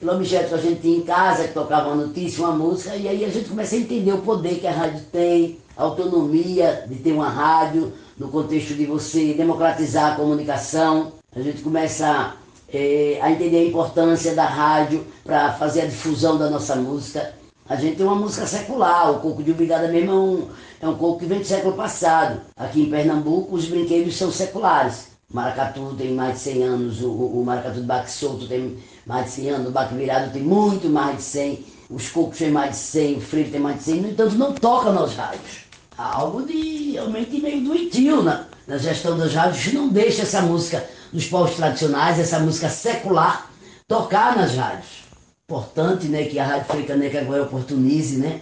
pelo 0.00 0.16
objeto 0.16 0.48
que 0.48 0.54
a 0.54 0.58
gente 0.58 0.80
tinha 0.80 0.98
em 0.98 1.02
casa, 1.02 1.46
que 1.46 1.54
tocava 1.54 1.88
uma 1.88 2.06
notícia, 2.06 2.44
uma 2.44 2.52
música, 2.52 2.96
e 2.96 3.06
aí 3.06 3.24
a 3.24 3.28
gente 3.28 3.48
começa 3.48 3.76
a 3.76 3.78
entender 3.78 4.12
o 4.12 4.18
poder 4.18 4.58
que 4.58 4.66
a 4.66 4.72
rádio 4.72 5.04
tem, 5.12 5.58
a 5.76 5.84
autonomia 5.84 6.84
de 6.88 6.96
ter 6.96 7.12
uma 7.12 7.28
rádio, 7.28 7.92
no 8.18 8.28
contexto 8.28 8.74
de 8.74 8.84
você 8.84 9.32
democratizar 9.34 10.12
a 10.12 10.16
comunicação. 10.16 11.12
A 11.34 11.40
gente 11.40 11.62
começa 11.62 12.34
é, 12.72 13.18
a 13.20 13.30
entender 13.30 13.58
a 13.58 13.64
importância 13.64 14.34
da 14.34 14.46
rádio 14.46 15.06
para 15.22 15.52
fazer 15.52 15.82
a 15.82 15.86
difusão 15.86 16.38
da 16.38 16.48
nossa 16.48 16.74
música. 16.76 17.34
A 17.68 17.76
gente 17.76 17.96
tem 17.96 18.06
uma 18.06 18.14
música 18.14 18.46
secular, 18.46 19.10
o 19.10 19.20
Coco 19.20 19.42
de 19.42 19.52
Ubigada 19.52 19.88
mesmo 19.88 20.10
é 20.10 20.14
um, 20.14 20.48
é 20.80 20.88
um 20.88 20.96
coco 20.96 21.20
que 21.20 21.26
vem 21.26 21.38
do 21.38 21.46
século 21.46 21.74
passado. 21.74 22.40
Aqui 22.56 22.82
em 22.82 22.90
Pernambuco, 22.90 23.54
os 23.54 23.66
brinquedos 23.66 24.16
são 24.16 24.32
seculares. 24.32 25.12
Maracatu 25.30 25.94
tem 25.96 26.12
mais 26.12 26.34
de 26.34 26.40
100 26.40 26.62
anos, 26.62 27.02
o, 27.02 27.10
o 27.10 27.44
Maracatu 27.44 27.80
de 27.80 27.86
Baque 27.86 28.10
Solto 28.10 28.46
tem 28.46 28.76
mais 29.06 29.26
de 29.26 29.30
100 29.32 29.50
anos, 29.50 29.68
o 29.68 29.70
Baque 29.70 29.94
Virado 29.94 30.32
tem 30.32 30.42
muito 30.42 30.88
mais 30.90 31.16
de 31.16 31.22
100, 31.22 31.66
os 31.88 32.10
cocos 32.10 32.36
têm 32.36 32.50
mais 32.50 32.72
de 32.72 32.76
100, 32.76 33.16
o 33.16 33.20
freio 33.20 33.50
tem 33.50 33.60
mais 33.60 33.78
de 33.78 33.84
100, 33.84 34.00
no 34.00 34.08
entanto 34.10 34.34
não 34.34 34.52
toca 34.52 34.92
nas 34.92 35.14
rádios. 35.14 35.62
Algo 35.96 36.42
de 36.42 36.92
realmente 36.92 37.40
meio 37.40 37.64
doentio 37.64 38.22
na, 38.22 38.44
na 38.66 38.76
gestão 38.76 39.16
das 39.16 39.32
rádios, 39.32 39.72
não 39.72 39.88
deixa 39.88 40.22
essa 40.22 40.42
música 40.42 40.84
dos 41.12 41.26
povos 41.26 41.54
tradicionais, 41.54 42.18
essa 42.18 42.38
música 42.38 42.68
secular, 42.68 43.50
tocar 43.86 44.36
nas 44.36 44.54
rádios. 44.54 45.02
Importante 45.48 46.06
né, 46.06 46.24
que 46.24 46.38
a 46.38 46.46
Rádio 46.46 46.66
Fricaneca 46.66 47.20
agora 47.20 47.42
oportunize 47.42 48.16
né, 48.16 48.40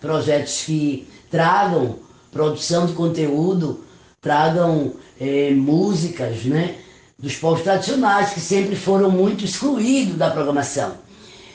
projetos 0.00 0.64
que 0.64 1.08
tragam 1.30 1.98
produção 2.30 2.86
de 2.86 2.92
conteúdo, 2.92 3.84
tragam 4.20 4.94
é, 5.20 5.50
músicas 5.50 6.44
né, 6.44 6.76
dos 7.18 7.36
povos 7.36 7.62
tradicionais, 7.62 8.30
que 8.30 8.40
sempre 8.40 8.76
foram 8.76 9.10
muito 9.10 9.44
excluídos 9.44 10.16
da 10.16 10.30
programação. 10.30 10.94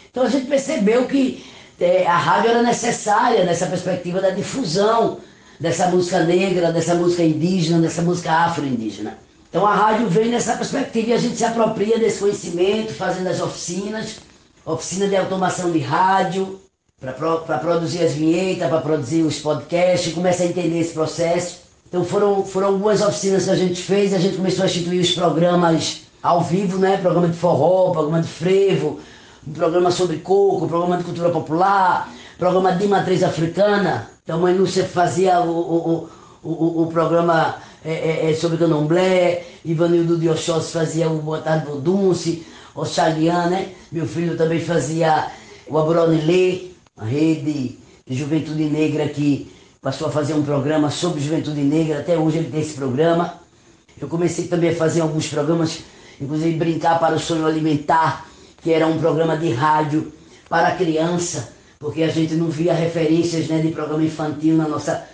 Então 0.09 0.23
a 0.23 0.29
gente 0.29 0.47
percebeu 0.47 1.05
que 1.05 1.45
é, 1.79 2.07
a 2.07 2.17
rádio 2.17 2.51
era 2.51 2.63
necessária 2.63 3.43
nessa 3.45 3.67
perspectiva 3.67 4.19
da 4.19 4.31
difusão 4.31 5.19
dessa 5.59 5.87
música 5.89 6.23
negra, 6.23 6.71
dessa 6.71 6.95
música 6.95 7.23
indígena, 7.23 7.79
dessa 7.79 8.01
música 8.01 8.31
afro-indígena. 8.31 9.26
Então 9.49 9.65
a 9.65 9.73
rádio 9.73 10.07
vem 10.07 10.29
nessa 10.29 10.57
perspectiva 10.57 11.09
e 11.09 11.13
a 11.13 11.17
gente 11.17 11.37
se 11.37 11.45
apropria 11.45 11.97
desse 11.97 12.19
conhecimento, 12.19 12.93
fazendo 12.93 13.27
as 13.27 13.41
oficinas, 13.41 14.17
oficina 14.65 15.07
de 15.07 15.15
automação 15.15 15.71
de 15.71 15.79
rádio, 15.79 16.59
para 16.99 17.57
produzir 17.59 18.03
as 18.03 18.13
vinhetas, 18.13 18.67
para 18.67 18.81
produzir 18.81 19.21
os 19.21 19.39
podcasts, 19.39 20.13
começa 20.13 20.43
a 20.43 20.47
entender 20.47 20.79
esse 20.79 20.93
processo. 20.93 21.59
Então 21.87 22.03
foram, 22.03 22.43
foram 22.43 22.67
algumas 22.67 23.01
oficinas 23.01 23.45
que 23.45 23.49
a 23.51 23.55
gente 23.55 23.81
fez, 23.81 24.13
a 24.13 24.19
gente 24.19 24.35
começou 24.35 24.63
a 24.63 24.65
instituir 24.65 24.99
os 24.99 25.11
programas 25.11 26.01
ao 26.21 26.41
vivo, 26.41 26.77
né? 26.77 26.97
Programa 26.97 27.29
de 27.29 27.37
forró, 27.37 27.91
programa 27.91 28.21
de 28.21 28.27
frevo, 28.27 28.99
programa 29.53 29.91
sobre 29.91 30.17
coco, 30.17 30.67
programa 30.67 30.97
de 30.97 31.03
cultura 31.03 31.29
popular, 31.29 32.11
programa 32.37 32.73
de 32.73 32.87
matriz 32.87 33.23
africana. 33.23 34.09
Então 34.23 34.37
a 34.37 34.39
mãe 34.39 34.53
Lúcia 34.53 34.83
fazia 34.83 35.39
o, 35.39 35.49
o, 35.49 36.09
o, 36.43 36.49
o, 36.49 36.83
o 36.83 36.87
programa 36.87 37.55
é, 37.87 38.27
é, 38.27 38.31
é 38.31 38.35
sobre 38.35 38.57
candomblé, 38.57 39.45
Ivanildo 39.63 40.17
de 40.17 40.27
Oxóssi 40.27 40.73
fazia 40.73 41.09
o 41.09 41.19
Boa 41.19 41.39
Tarde 41.39 41.67
Vodunce, 41.67 42.45
o 42.75 42.83
Xalian, 42.83 43.45
né? 43.49 43.69
Meu 43.89 44.05
filho 44.05 44.35
também 44.35 44.59
fazia 44.59 45.31
o 45.65 45.77
Abronilê, 45.77 46.71
a 46.97 47.05
rede 47.05 47.79
de 48.05 48.13
juventude 48.13 48.65
negra 48.65 49.07
que 49.07 49.49
passou 49.81 50.09
a 50.09 50.11
fazer 50.11 50.33
um 50.33 50.43
programa 50.43 50.91
sobre 50.91 51.21
juventude 51.21 51.61
negra, 51.61 51.99
até 51.99 52.17
hoje 52.17 52.39
ele 52.39 52.51
tem 52.51 52.59
esse 52.59 52.73
programa. 52.73 53.35
Eu 54.01 54.09
comecei 54.09 54.47
também 54.47 54.71
a 54.71 54.75
fazer 54.75 54.99
alguns 54.99 55.29
programas, 55.29 55.79
inclusive 56.19 56.57
Brincar 56.57 56.99
para 56.99 57.15
o 57.15 57.19
Sonho 57.19 57.45
Alimentar, 57.45 58.27
que 58.61 58.73
era 58.73 58.85
um 58.85 58.99
programa 58.99 59.37
de 59.37 59.53
rádio 59.53 60.11
para 60.49 60.75
criança, 60.75 61.53
porque 61.79 62.03
a 62.03 62.09
gente 62.09 62.33
não 62.33 62.49
via 62.49 62.73
referências 62.73 63.47
né, 63.47 63.61
de 63.61 63.69
programa 63.69 64.03
infantil 64.03 64.57
na 64.57 64.67
nossa, 64.67 65.05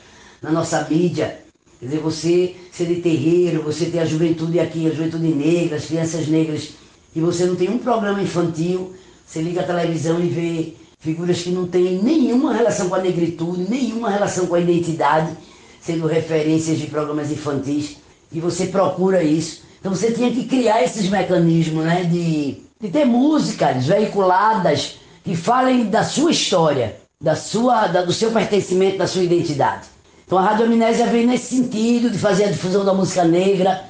na 0.42 0.50
nossa 0.50 0.88
mídia. 0.90 1.43
Quer 1.84 1.89
dizer, 1.89 2.00
você 2.00 2.56
ser 2.72 2.86
de 2.86 2.96
terreiro, 3.02 3.62
você 3.62 3.88
ter 3.88 4.00
a 4.00 4.06
juventude 4.06 4.58
aqui, 4.58 4.88
a 4.88 4.89
juventude 4.89 5.28
negra, 5.28 5.76
as 5.76 5.86
crianças 5.86 6.30
negras, 6.30 6.69
e 7.13 7.19
você 7.19 7.46
não 7.46 7.58
tem 7.58 7.69
um 7.69 7.78
programa 7.78 8.22
infantil, 8.22 8.93
você 9.28 9.41
liga 9.41 9.60
a 9.60 9.65
televisão 9.65 10.17
e 10.22 10.30
vê 10.30 10.74
figuras 10.98 11.41
que 11.41 11.50
não 11.50 11.67
têm 11.67 12.02
nenhuma 12.02 12.54
relação 12.54 12.88
com 12.88 12.96
a 12.96 13.02
negritude, 13.02 13.69
nenhuma 13.69 14.10
relação 14.10 14.48
com 14.48 14.56
a 14.56 14.62
identidade, 14.62 15.36
sendo 15.82 16.08
referências 16.08 16.80
de 16.80 16.88
programas 16.88 17.30
infantis, 17.30 17.98
e 18.32 18.39
você 18.39 18.67
procura 18.67 19.22
isso. 19.22 19.63
Então 19.82 19.93
você 19.93 20.10
tinha 20.12 20.32
que 20.32 20.46
criar 20.46 20.82
esses 20.86 21.10
mecanismos 21.10 21.84
né, 21.84 22.06
de, 22.06 22.62
de 22.80 22.89
ter 22.89 23.04
músicas 23.04 23.88
veiculadas 23.88 25.00
que 25.22 25.36
falem 25.36 25.88
da 25.89 26.06
sua 26.06 26.32
história, 26.32 26.96
da 27.19 27.36
sua, 27.36 27.88
da, 27.88 28.04
do 28.04 28.13
seu 28.13 28.32
pertencimento, 28.32 29.00
da 29.00 29.08
sua 29.08 29.24
identidade. 29.24 29.93
Então 30.26 30.38
a 30.38 30.42
Rádio 30.42 30.66
Amnésia 30.66 31.06
vem 31.08 31.26
nesse 31.26 31.56
sentido 31.56 32.10
de 32.10 32.18
fazer 32.18 32.46
a 32.46 32.52
difusão 32.52 32.84
da 32.86 32.94
música 32.94 33.24
negra, 33.24 33.84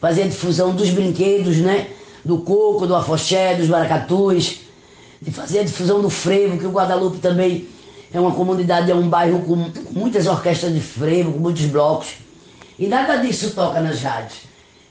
fazer 0.00 0.24
a 0.24 0.26
difusão 0.28 0.74
dos 0.74 0.90
brinquedos, 0.90 1.58
né? 1.58 1.88
Do 2.24 2.38
coco, 2.38 2.86
do 2.86 2.94
afoxé, 2.94 3.54
dos 3.54 3.68
baracatus, 3.68 4.60
de 5.22 5.30
fazer 5.30 5.60
a 5.60 5.62
difusão 5.62 6.02
do 6.02 6.10
frevo, 6.10 6.58
que 6.58 6.66
o 6.66 6.70
Guadalupe 6.70 7.18
também 7.18 7.68
é 8.12 8.20
uma 8.20 8.32
comunidade, 8.32 8.90
é 8.90 8.94
um 8.94 9.08
bairro 9.08 9.40
com 9.40 9.70
muitas 9.92 10.26
orquestras 10.26 10.74
de 10.74 10.80
frevo, 10.80 11.32
com 11.32 11.38
muitos 11.38 11.64
blocos. 11.66 12.14
E 12.78 12.86
nada 12.86 13.16
disso 13.16 13.52
toca 13.52 13.80
nas 13.80 14.02
rádios. 14.02 14.40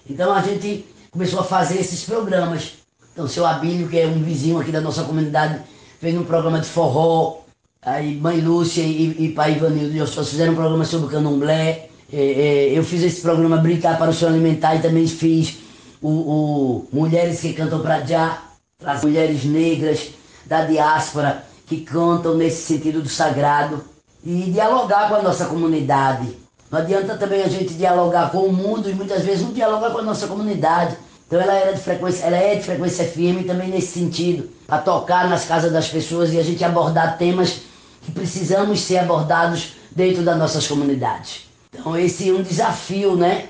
Então 0.10 0.34
a 0.34 0.42
gente 0.42 0.86
começou 1.12 1.40
a 1.40 1.44
fazer 1.44 1.80
esses 1.80 2.04
programas. 2.04 2.74
Então, 3.14 3.26
o 3.26 3.30
seu 3.30 3.46
Abílio, 3.46 3.88
que 3.88 3.98
é 3.98 4.06
um 4.06 4.22
vizinho 4.22 4.60
aqui 4.60 4.72
da 4.72 4.82
nossa 4.82 5.04
comunidade, 5.04 5.62
fez 6.02 6.16
um 6.16 6.26
programa 6.26 6.60
de 6.60 6.68
forró. 6.68 7.45
Aí, 7.86 8.16
mãe 8.16 8.42
Lúcia 8.42 8.82
e, 8.82 9.26
e 9.26 9.30
pai 9.30 9.54
Ivanildo 9.54 9.94
e 9.96 10.00
eu 10.00 10.08
fizeram 10.08 10.54
um 10.54 10.56
programa 10.56 10.84
sobre 10.84 11.06
o 11.06 11.10
candomblé. 11.10 11.88
É, 12.12 12.18
é, 12.18 12.70
eu 12.74 12.84
fiz 12.84 13.04
esse 13.04 13.22
programa 13.22 13.58
Brincar 13.58 14.00
para 14.00 14.10
o 14.10 14.14
Seu 14.14 14.28
Alimentar 14.28 14.76
e 14.76 14.82
também 14.82 15.06
fiz 15.08 15.58
o, 16.02 16.10
o 16.10 16.88
Mulheres 16.92 17.42
que 17.42 17.54
Cantam 17.54 17.82
para 17.82 18.04
Já, 18.04 18.42
as 18.84 19.04
mulheres 19.04 19.46
negras 19.46 20.10
da 20.48 20.66
diáspora 20.66 21.46
que 21.68 21.82
cantam 21.82 22.34
nesse 22.36 22.64
sentido 22.64 23.04
do 23.04 23.10
sagrado 23.10 23.84
e 24.26 24.50
dialogar 24.52 25.08
com 25.10 25.16
a 25.16 25.22
nossa 25.22 25.46
comunidade. 25.46 26.36
Não 26.72 26.80
adianta 26.80 27.16
também 27.16 27.44
a 27.44 27.48
gente 27.48 27.76
dialogar 27.76 28.32
com 28.32 28.48
o 28.48 28.54
mundo 28.54 28.90
e 28.90 28.94
muitas 28.94 29.22
vezes 29.24 29.44
não 29.44 29.54
dialogar 29.54 29.92
com 29.92 30.00
a 30.00 30.04
nossa 30.04 30.26
comunidade. 30.26 30.98
Então 31.28 31.40
ela 31.40 31.54
era 31.54 31.74
de 31.74 31.82
frequência, 31.82 32.26
ela 32.26 32.38
é 32.38 32.56
de 32.56 32.64
frequência 32.64 33.06
FM 33.06 33.46
também 33.46 33.70
nesse 33.70 34.00
sentido, 34.00 34.50
a 34.68 34.80
tocar 34.80 35.30
nas 35.30 35.46
casas 35.46 35.72
das 35.72 35.88
pessoas 35.88 36.34
e 36.34 36.40
a 36.40 36.44
gente 36.44 36.64
abordar 36.64 37.20
temas 37.20 37.62
que 38.06 38.12
precisamos 38.12 38.82
ser 38.82 39.00
abordados 39.00 39.74
dentro 39.96 40.24
das 40.24 40.38
nossas 40.38 40.68
comunidades. 40.68 41.46
Então 41.74 41.98
esse 41.98 42.30
é 42.30 42.34
um 42.34 42.44
desafio, 42.44 43.16
né? 43.16 43.48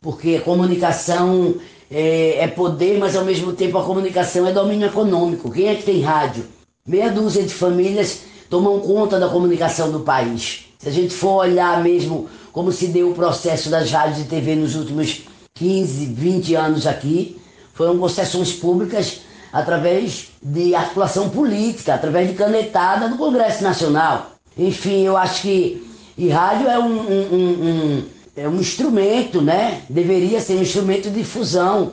Porque 0.00 0.36
a 0.36 0.40
comunicação 0.40 1.56
é, 1.90 2.38
é, 2.38 2.46
poder, 2.46 2.98
mas 2.98 3.16
ao 3.16 3.24
mesmo 3.24 3.52
tempo 3.52 3.78
a 3.78 3.84
comunicação 3.84 4.46
é 4.46 4.52
domínio 4.52 4.86
econômico. 4.86 5.50
Quem 5.50 5.68
é 5.68 5.74
que 5.74 5.82
tem 5.82 6.00
rádio? 6.00 6.44
Meia 6.86 7.10
dúzia 7.10 7.42
de 7.42 7.52
famílias 7.52 8.20
tomam 8.48 8.78
conta 8.80 9.18
da 9.18 9.28
comunicação 9.28 9.90
do 9.90 10.00
país. 10.00 10.66
Se 10.78 10.88
a 10.88 10.92
gente 10.92 11.12
for 11.12 11.38
olhar 11.38 11.82
mesmo 11.82 12.28
como 12.52 12.70
se 12.70 12.86
deu 12.86 13.10
o 13.10 13.14
processo 13.14 13.68
das 13.68 13.90
rádios 13.90 14.20
e 14.20 14.28
TV 14.28 14.54
nos 14.54 14.76
últimos 14.76 15.22
15, 15.54 16.06
20 16.06 16.54
anos 16.54 16.86
aqui, 16.86 17.40
foram 17.74 17.98
concessões 17.98 18.52
públicas 18.52 19.20
através 19.52 20.28
de 20.42 20.74
articulação 20.74 21.28
política, 21.28 21.94
através 21.94 22.28
de 22.28 22.34
canetada 22.34 23.08
do 23.08 23.16
Congresso 23.16 23.62
Nacional. 23.62 24.32
Enfim, 24.56 25.02
eu 25.02 25.16
acho 25.16 25.42
que 25.42 25.86
e 26.18 26.30
rádio 26.30 26.66
é 26.68 26.78
um, 26.78 26.98
um, 26.98 27.34
um, 27.34 28.04
é 28.34 28.48
um 28.48 28.56
instrumento, 28.56 29.42
né? 29.42 29.82
Deveria 29.88 30.40
ser 30.40 30.54
um 30.54 30.62
instrumento 30.62 31.10
de 31.10 31.18
difusão, 31.18 31.92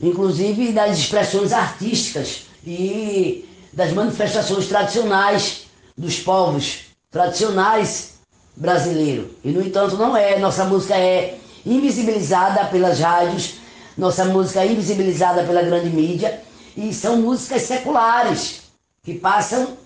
inclusive 0.00 0.70
das 0.72 0.96
expressões 0.96 1.52
artísticas. 1.52 2.42
E 2.64 3.48
das 3.72 3.92
manifestações 3.92 4.66
tradicionais 4.66 5.66
dos 5.96 6.18
povos 6.18 6.80
tradicionais 7.10 8.14
brasileiros. 8.56 9.26
E, 9.44 9.50
no 9.50 9.62
entanto, 9.62 9.96
não 9.96 10.16
é. 10.16 10.38
Nossa 10.38 10.64
música 10.64 10.96
é 10.96 11.38
invisibilizada 11.64 12.64
pelas 12.66 13.00
rádios, 13.00 13.54
nossa 13.96 14.24
música 14.24 14.60
é 14.60 14.72
invisibilizada 14.72 15.42
pela 15.44 15.62
grande 15.62 15.90
mídia, 15.90 16.40
e 16.78 16.94
são 16.94 17.20
músicas 17.20 17.62
seculares, 17.62 18.62
que 19.02 19.14
passam 19.14 19.76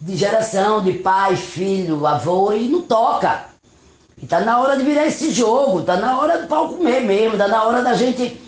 de 0.00 0.16
geração, 0.16 0.80
de 0.80 0.92
pai, 0.92 1.34
filho, 1.34 2.06
avô, 2.06 2.52
e 2.52 2.68
não 2.68 2.82
toca. 2.82 3.46
E 4.16 4.26
tá 4.26 4.38
na 4.38 4.60
hora 4.60 4.76
de 4.76 4.84
virar 4.84 5.06
esse 5.06 5.32
jogo, 5.32 5.82
tá 5.82 5.96
na 5.96 6.16
hora 6.16 6.38
do 6.38 6.46
pau 6.46 6.68
comer 6.68 7.00
mesmo, 7.00 7.36
tá 7.36 7.48
na 7.48 7.64
hora 7.64 7.82
da 7.82 7.94
gente, 7.94 8.40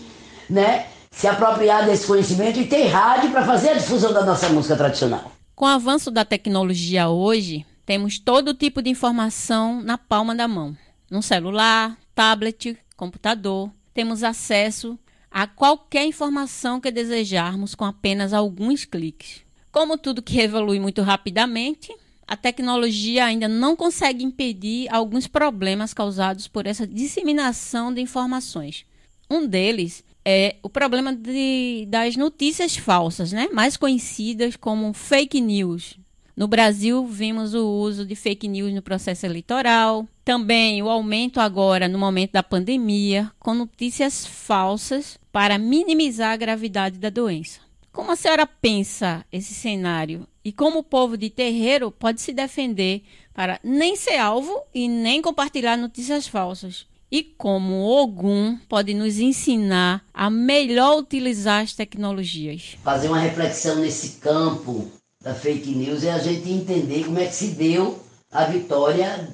né, 0.49 0.87
se 1.11 1.27
apropriar 1.27 1.85
desse 1.85 2.07
conhecimento 2.07 2.57
e 2.57 2.67
ter 2.67 2.87
rádio 2.87 3.31
para 3.31 3.45
fazer 3.45 3.71
a 3.71 3.73
difusão 3.73 4.13
da 4.13 4.23
nossa 4.23 4.47
música 4.47 4.77
tradicional. 4.77 5.33
Com 5.53 5.65
o 5.65 5.67
avanço 5.67 6.09
da 6.09 6.23
tecnologia 6.23 7.09
hoje, 7.09 7.65
temos 7.85 8.17
todo 8.17 8.53
tipo 8.53 8.81
de 8.81 8.89
informação 8.89 9.81
na 9.81 9.97
palma 9.97 10.33
da 10.33 10.47
mão. 10.47 10.73
No 11.11 11.21
celular, 11.21 11.97
tablet, 12.15 12.77
computador, 12.95 13.69
temos 13.93 14.23
acesso 14.23 14.97
a 15.33 15.47
qualquer 15.47 16.05
informação 16.05 16.79
que 16.79 16.91
desejarmos 16.91 17.73
com 17.73 17.83
apenas 17.83 18.33
alguns 18.33 18.85
cliques. 18.85 19.41
Como 19.71 19.97
tudo 19.97 20.21
que 20.21 20.39
evolui 20.39 20.79
muito 20.79 21.01
rapidamente, 21.01 21.91
a 22.27 22.37
tecnologia 22.37 23.25
ainda 23.25 23.47
não 23.47 23.75
consegue 23.75 24.23
impedir 24.23 24.87
alguns 24.93 25.25
problemas 25.25 25.91
causados 25.91 26.47
por 26.47 26.67
essa 26.67 26.85
disseminação 26.85 27.91
de 27.91 27.99
informações. 27.99 28.85
Um 29.27 29.47
deles 29.47 30.03
é 30.23 30.57
o 30.61 30.69
problema 30.69 31.11
de, 31.11 31.87
das 31.89 32.15
notícias 32.15 32.77
falsas, 32.77 33.31
né? 33.31 33.49
mais 33.51 33.75
conhecidas 33.75 34.55
como 34.55 34.93
fake 34.93 35.41
news. 35.41 35.97
No 36.35 36.47
Brasil, 36.47 37.05
vimos 37.05 37.53
o 37.53 37.63
uso 37.63 38.03
de 38.07 38.15
fake 38.15 38.47
news 38.47 38.73
no 38.73 38.81
processo 38.81 39.23
eleitoral, 39.23 40.07
também 40.25 40.81
o 40.81 40.89
aumento 40.89 41.39
agora 41.39 41.87
no 41.87 41.99
momento 41.99 42.31
da 42.31 42.41
pandemia, 42.41 43.31
com 43.37 43.53
notícias 43.53 44.25
falsas 44.25 45.19
para 45.31 45.59
minimizar 45.59 46.31
a 46.31 46.37
gravidade 46.37 46.97
da 46.97 47.11
doença. 47.11 47.59
Como 47.91 48.11
a 48.11 48.15
senhora 48.15 48.47
pensa 48.47 49.23
esse 49.31 49.53
cenário 49.53 50.27
e 50.43 50.51
como 50.51 50.79
o 50.79 50.83
povo 50.83 51.15
de 51.15 51.29
terreiro 51.29 51.91
pode 51.91 52.19
se 52.19 52.33
defender 52.33 53.03
para 53.31 53.59
nem 53.63 53.95
ser 53.95 54.17
alvo 54.17 54.59
e 54.73 54.87
nem 54.87 55.21
compartilhar 55.21 55.77
notícias 55.77 56.27
falsas? 56.27 56.87
E 57.11 57.21
como 57.21 57.85
Ogum 57.85 58.57
pode 58.67 58.95
nos 58.95 59.19
ensinar 59.19 60.03
a 60.11 60.31
melhor 60.31 60.97
utilizar 60.97 61.61
as 61.61 61.73
tecnologias? 61.73 62.75
Fazer 62.83 63.07
uma 63.07 63.19
reflexão 63.19 63.75
nesse 63.75 64.19
campo 64.19 64.91
da 65.23 65.33
fake 65.33 65.73
news 65.73 66.03
é 66.03 66.11
a 66.11 66.19
gente 66.19 66.51
entender 66.51 67.05
como 67.05 67.17
é 67.17 67.25
que 67.25 67.35
se 67.35 67.47
deu 67.47 68.03
a 68.29 68.43
vitória 68.43 69.29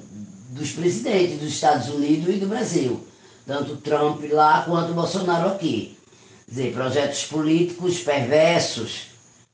dos 0.50 0.70
presidentes 0.70 1.40
dos 1.40 1.52
Estados 1.52 1.88
Unidos 1.88 2.28
e 2.28 2.38
do 2.38 2.46
Brasil. 2.46 3.04
Tanto 3.44 3.76
Trump 3.78 4.22
lá 4.30 4.62
quanto 4.62 4.94
Bolsonaro 4.94 5.48
aqui. 5.48 5.98
Quer 6.46 6.50
dizer, 6.50 6.72
projetos 6.72 7.24
políticos 7.24 7.98
perversos, 8.00 9.06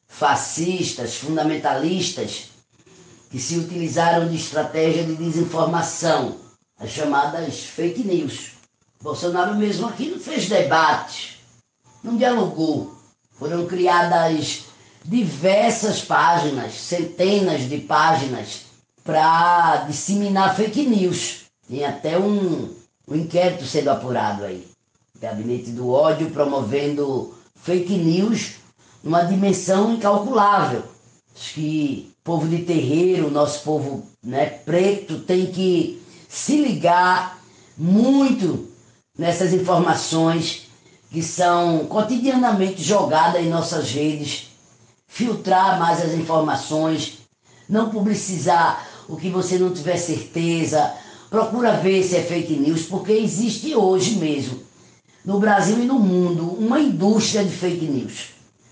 fascistas, 0.06 1.14
fundamentalistas, 1.16 2.48
que 3.30 3.38
se 3.38 3.56
utilizaram 3.56 4.28
de 4.28 4.36
estratégia 4.36 5.04
de 5.04 5.14
desinformação, 5.14 6.36
as 6.78 6.90
chamadas 6.90 7.60
fake 7.60 8.04
news. 8.04 8.50
Bolsonaro 9.00 9.54
mesmo 9.54 9.86
aqui 9.86 10.10
não 10.10 10.18
fez 10.18 10.48
debate, 10.48 11.40
não 12.02 12.16
dialogou. 12.16 12.94
Foram 13.32 13.66
criadas 13.66 14.65
diversas 15.08 16.02
páginas, 16.02 16.74
centenas 16.74 17.68
de 17.68 17.78
páginas, 17.78 18.62
para 19.04 19.84
disseminar 19.88 20.56
fake 20.56 20.84
news. 20.84 21.44
Tem 21.68 21.84
até 21.84 22.18
um, 22.18 22.74
um 23.08 23.14
inquérito 23.14 23.64
sendo 23.64 23.90
apurado 23.90 24.44
aí. 24.44 24.66
Gabinete 25.20 25.70
do 25.70 25.90
ódio 25.90 26.30
promovendo 26.30 27.34
fake 27.54 27.96
news 27.96 28.56
numa 29.02 29.22
dimensão 29.22 29.94
incalculável. 29.94 30.82
Acho 31.34 31.54
que 31.54 32.12
povo 32.24 32.48
de 32.48 32.64
terreiro, 32.64 33.30
nosso 33.30 33.62
povo 33.62 34.04
né, 34.22 34.46
preto, 34.46 35.20
tem 35.20 35.46
que 35.46 36.02
se 36.28 36.56
ligar 36.56 37.38
muito 37.78 38.68
nessas 39.16 39.52
informações 39.52 40.66
que 41.10 41.22
são 41.22 41.86
cotidianamente 41.86 42.82
jogadas 42.82 43.40
em 43.40 43.48
nossas 43.48 43.90
redes, 43.90 44.48
filtrar 45.08 45.78
mais 45.78 46.02
as 46.02 46.12
informações, 46.12 47.18
não 47.68 47.90
publicizar 47.90 48.86
o 49.08 49.16
que 49.16 49.28
você 49.28 49.58
não 49.58 49.72
tiver 49.72 49.96
certeza, 49.96 50.92
procura 51.30 51.72
ver 51.72 52.02
se 52.02 52.16
é 52.16 52.22
fake 52.22 52.54
news, 52.54 52.82
porque 52.82 53.12
existe 53.12 53.74
hoje 53.74 54.16
mesmo 54.16 54.60
no 55.24 55.40
Brasil 55.40 55.82
e 55.82 55.86
no 55.86 55.98
mundo 55.98 56.44
uma 56.58 56.78
indústria 56.78 57.44
de 57.44 57.50
fake 57.50 57.84
news. 57.84 58.28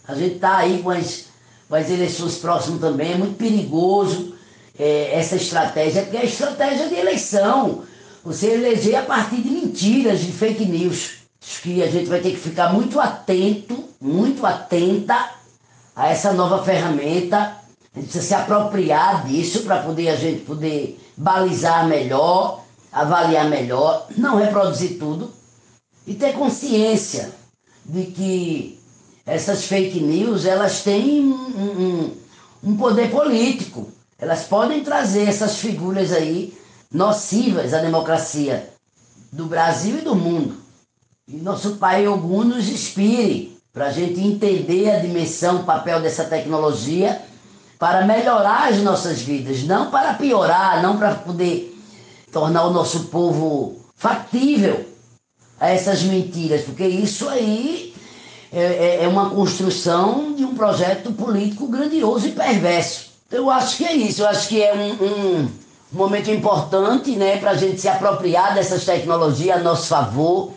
A 0.07 0.14
gente 0.14 0.37
está 0.37 0.59
aí 0.59 0.83
com 0.83 0.90
as, 0.90 1.27
com 1.68 1.75
as 1.75 1.90
eleições 1.90 2.37
próximas 2.37 2.81
também, 2.81 3.12
é 3.12 3.16
muito 3.16 3.37
perigoso 3.37 4.35
é, 4.79 5.18
essa 5.18 5.37
estratégia, 5.37 6.03
porque 6.03 6.16
é 6.16 6.25
estratégia 6.25 6.88
de 6.88 6.94
eleição. 6.94 7.83
Você 8.25 8.53
eleger 8.53 8.97
a 8.97 9.03
partir 9.03 9.37
de 9.37 9.51
mentiras, 9.51 10.20
de 10.20 10.33
fake 10.33 10.64
news. 10.64 11.25
Acho 11.42 11.62
que 11.62 11.83
a 11.83 11.90
gente 11.90 12.07
vai 12.07 12.20
ter 12.20 12.31
que 12.31 12.38
ficar 12.38 12.73
muito 12.73 12.99
atento, 12.99 13.85
muito 14.01 14.47
atenta 14.47 15.43
a 15.94 16.09
essa 16.09 16.33
nova 16.33 16.62
ferramenta. 16.64 17.57
A 17.94 18.00
gente 18.00 18.11
precisa 18.11 18.24
se 18.24 18.35
apropriar 18.35 19.26
disso 19.26 19.62
para 19.62 19.83
poder 19.83 20.09
a 20.09 20.16
gente 20.16 20.44
poder 20.44 21.00
balizar 21.16 21.87
melhor, 21.87 22.64
avaliar 22.92 23.48
melhor, 23.48 24.09
não 24.16 24.37
reproduzir 24.37 24.98
tudo, 24.98 25.33
e 26.07 26.14
ter 26.14 26.33
consciência 26.35 27.33
de 27.85 28.07
que 28.07 28.80
essas 29.24 29.64
fake 29.64 30.00
news 30.00 30.44
elas 30.44 30.83
têm 30.83 31.20
um, 31.20 31.35
um, 31.35 32.16
um 32.64 32.76
poder 32.76 33.11
político. 33.11 33.88
Elas 34.18 34.44
podem 34.44 34.83
trazer 34.83 35.28
essas 35.28 35.59
figuras 35.59 36.12
aí 36.12 36.57
nocivas 36.90 37.72
à 37.72 37.78
democracia 37.78 38.70
do 39.33 39.46
Brasil 39.46 39.98
e 39.98 40.02
do 40.02 40.14
mundo. 40.14 40.57
E 41.26 41.37
nosso 41.37 41.76
Pai 41.76 42.07
Ogum 42.07 42.44
nos 42.44 42.68
inspire 42.68 43.54
para 43.74 43.87
a 43.87 43.90
gente 43.90 44.20
entender 44.20 44.88
a 44.88 45.00
dimensão, 45.00 45.56
o 45.56 45.64
papel 45.64 46.00
dessa 46.00 46.22
tecnologia 46.22 47.20
para 47.76 48.06
melhorar 48.06 48.68
as 48.68 48.78
nossas 48.78 49.20
vidas, 49.20 49.64
não 49.64 49.90
para 49.90 50.14
piorar, 50.14 50.80
não 50.80 50.96
para 50.96 51.16
poder 51.16 51.76
tornar 52.32 52.66
o 52.66 52.72
nosso 52.72 53.06
povo 53.06 53.76
factível 53.96 54.87
a 55.58 55.70
essas 55.70 56.04
mentiras, 56.04 56.62
porque 56.62 56.87
isso 56.87 57.28
aí 57.28 57.92
é, 58.52 58.62
é, 58.62 59.04
é 59.04 59.08
uma 59.08 59.30
construção 59.30 60.32
de 60.34 60.44
um 60.44 60.54
projeto 60.54 61.10
político 61.12 61.66
grandioso 61.66 62.28
e 62.28 62.32
perverso. 62.32 63.10
Eu 63.30 63.50
acho 63.50 63.78
que 63.78 63.84
é 63.84 63.92
isso, 63.92 64.22
eu 64.22 64.28
acho 64.28 64.48
que 64.48 64.62
é 64.62 64.72
um, 64.72 65.42
um 65.42 65.48
momento 65.90 66.30
importante 66.30 67.10
né, 67.16 67.38
para 67.38 67.50
a 67.50 67.56
gente 67.56 67.80
se 67.80 67.88
apropriar 67.88 68.54
dessas 68.54 68.84
tecnologias 68.84 69.58
a 69.58 69.60
nosso 69.60 69.88
favor, 69.88 70.52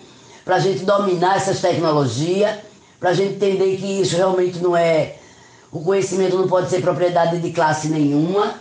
para 0.45 0.58
a 0.58 0.60
gente 0.60 0.86
dominar 0.86 1.38
essas 1.38 1.60
tecnologias, 1.60 2.66
para 3.00 3.12
a 3.12 3.14
gente 3.14 3.36
entender 3.36 3.78
que 3.78 4.02
isso 4.02 4.16
realmente 4.16 4.60
não 4.60 4.76
é. 4.76 5.16
O 5.72 5.82
conhecimento 5.82 6.38
não 6.38 6.48
pode 6.48 6.70
ser 6.70 6.82
propriedade 6.82 7.40
de 7.40 7.52
classe 7.52 7.90
nenhuma 7.90 8.56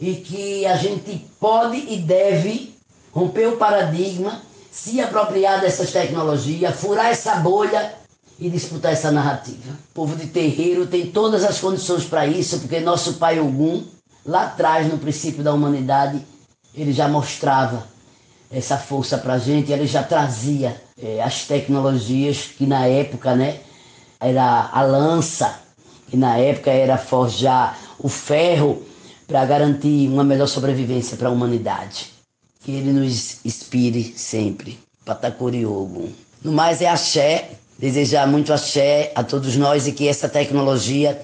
e 0.00 0.16
que 0.16 0.66
a 0.66 0.76
gente 0.76 1.26
pode 1.40 1.76
e 1.76 1.98
deve 1.98 2.74
romper 3.12 3.48
o 3.48 3.56
paradigma 3.56 4.40
se 4.70 5.00
apropriar 5.00 5.60
dessas 5.60 5.90
tecnologias, 5.90 6.74
furar 6.76 7.06
essa 7.06 7.36
bolha 7.36 7.94
e 8.38 8.48
disputar 8.48 8.92
essa 8.92 9.10
narrativa. 9.10 9.72
O 9.90 9.94
povo 9.94 10.16
de 10.16 10.26
terreiro 10.26 10.86
tem 10.86 11.06
todas 11.06 11.44
as 11.44 11.60
condições 11.60 12.04
para 12.04 12.26
isso, 12.26 12.58
porque 12.60 12.80
nosso 12.80 13.14
pai 13.14 13.38
Ogum, 13.38 13.84
lá 14.24 14.44
atrás, 14.44 14.90
no 14.90 14.98
princípio 14.98 15.42
da 15.42 15.52
humanidade, 15.52 16.24
ele 16.74 16.92
já 16.92 17.06
mostrava 17.06 17.86
essa 18.50 18.76
força 18.76 19.18
para 19.18 19.34
a 19.34 19.38
gente, 19.38 19.72
ele 19.72 19.86
já 19.86 20.02
trazia 20.02 20.80
é, 21.00 21.22
as 21.22 21.44
tecnologias 21.44 22.46
que 22.46 22.66
na 22.66 22.86
época, 22.86 23.34
né, 23.34 23.60
era 24.22 24.70
a 24.72 24.82
lança, 24.82 25.60
que 26.08 26.16
na 26.16 26.36
época 26.36 26.70
era 26.70 26.96
forjar 26.96 27.78
o 27.98 28.08
ferro 28.08 28.82
para 29.26 29.44
garantir 29.44 30.08
uma 30.08 30.22
melhor 30.22 30.46
sobrevivência 30.46 31.16
para 31.16 31.28
a 31.28 31.32
humanidade. 31.32 32.10
Que 32.64 32.72
ele 32.72 32.92
nos 32.92 33.44
inspire 33.44 34.14
sempre. 34.16 34.78
Patacuriogo. 35.04 36.10
No 36.44 36.52
mais 36.52 36.80
é 36.80 36.88
axé, 36.88 37.50
desejar 37.78 38.26
muito 38.26 38.52
axé 38.52 39.10
a 39.14 39.24
todos 39.24 39.56
nós 39.56 39.86
e 39.86 39.92
que 39.92 40.06
essa 40.06 40.28
tecnologia, 40.28 41.20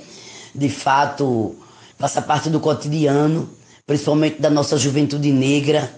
de 0.54 0.68
fato, 0.68 1.54
faça 1.98 2.20
parte 2.20 2.50
do 2.50 2.58
cotidiano, 2.58 3.48
principalmente 3.86 4.40
da 4.40 4.50
nossa 4.50 4.76
juventude 4.76 5.30
negra, 5.30 5.92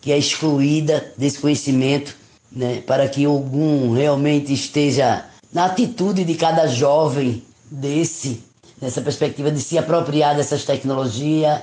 que 0.00 0.10
é 0.10 0.18
excluída 0.18 1.12
desse 1.16 1.38
conhecimento, 1.38 2.16
né, 2.50 2.82
para 2.86 3.08
que 3.08 3.24
algum 3.24 3.92
realmente 3.92 4.52
esteja 4.52 5.26
na 5.58 5.64
atitude 5.64 6.22
de 6.22 6.36
cada 6.36 6.68
jovem 6.68 7.42
desse 7.68 8.44
nessa 8.80 9.00
perspectiva 9.00 9.50
de 9.50 9.60
se 9.60 9.76
apropriar 9.76 10.36
dessas 10.36 10.64
tecnologias, 10.64 11.62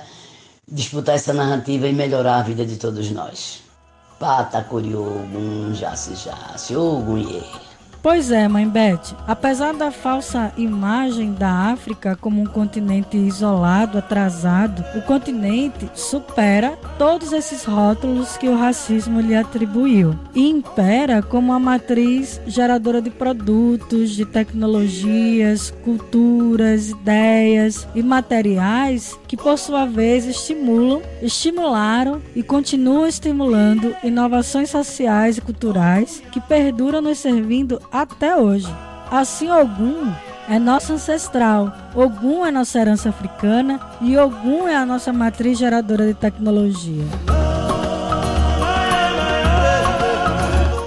disputar 0.70 1.14
essa 1.14 1.32
narrativa 1.32 1.88
e 1.88 1.94
melhorar 1.94 2.40
a 2.40 2.42
vida 2.42 2.66
de 2.66 2.76
todos 2.76 3.10
nós. 3.10 3.62
Pata 4.20 4.62
Curiogum, 4.62 5.72
Jace 5.72 6.14
Jace, 6.14 6.76
Ogunye. 6.76 7.42
Pois 8.06 8.30
é, 8.30 8.46
mãe 8.46 8.68
Beth. 8.68 9.16
Apesar 9.26 9.74
da 9.74 9.90
falsa 9.90 10.52
imagem 10.56 11.32
da 11.32 11.72
África 11.72 12.14
como 12.14 12.40
um 12.40 12.46
continente 12.46 13.16
isolado, 13.16 13.98
atrasado, 13.98 14.84
o 14.96 15.02
continente 15.02 15.90
supera 15.92 16.78
todos 16.96 17.32
esses 17.32 17.64
rótulos 17.64 18.36
que 18.36 18.48
o 18.48 18.56
racismo 18.56 19.20
lhe 19.20 19.34
atribuiu 19.34 20.16
e 20.32 20.48
impera 20.48 21.20
como 21.20 21.52
a 21.52 21.58
matriz 21.58 22.40
geradora 22.46 23.02
de 23.02 23.10
produtos, 23.10 24.10
de 24.10 24.24
tecnologias, 24.24 25.74
culturas, 25.82 26.90
ideias 26.90 27.88
e 27.92 28.04
materiais 28.04 29.18
que, 29.26 29.36
por 29.36 29.58
sua 29.58 29.84
vez, 29.86 30.24
estimulam, 30.24 31.02
estimularam 31.20 32.22
e 32.34 32.42
continuam 32.42 33.06
estimulando 33.06 33.94
inovações 34.02 34.70
sociais 34.70 35.38
e 35.38 35.40
culturais 35.40 36.22
que 36.32 36.40
perduram 36.40 37.00
nos 37.00 37.18
servindo 37.18 37.80
até 37.90 38.36
hoje. 38.36 38.68
Assim, 39.10 39.50
Ogum 39.50 40.12
é 40.48 40.58
nosso 40.58 40.92
ancestral, 40.92 41.72
Ogum 41.94 42.44
é 42.46 42.50
nossa 42.50 42.78
herança 42.78 43.08
africana 43.08 43.80
e 44.00 44.16
Ogum 44.16 44.68
é 44.68 44.76
a 44.76 44.86
nossa 44.86 45.12
matriz 45.12 45.58
geradora 45.58 46.06
de 46.06 46.14
tecnologia. 46.14 47.04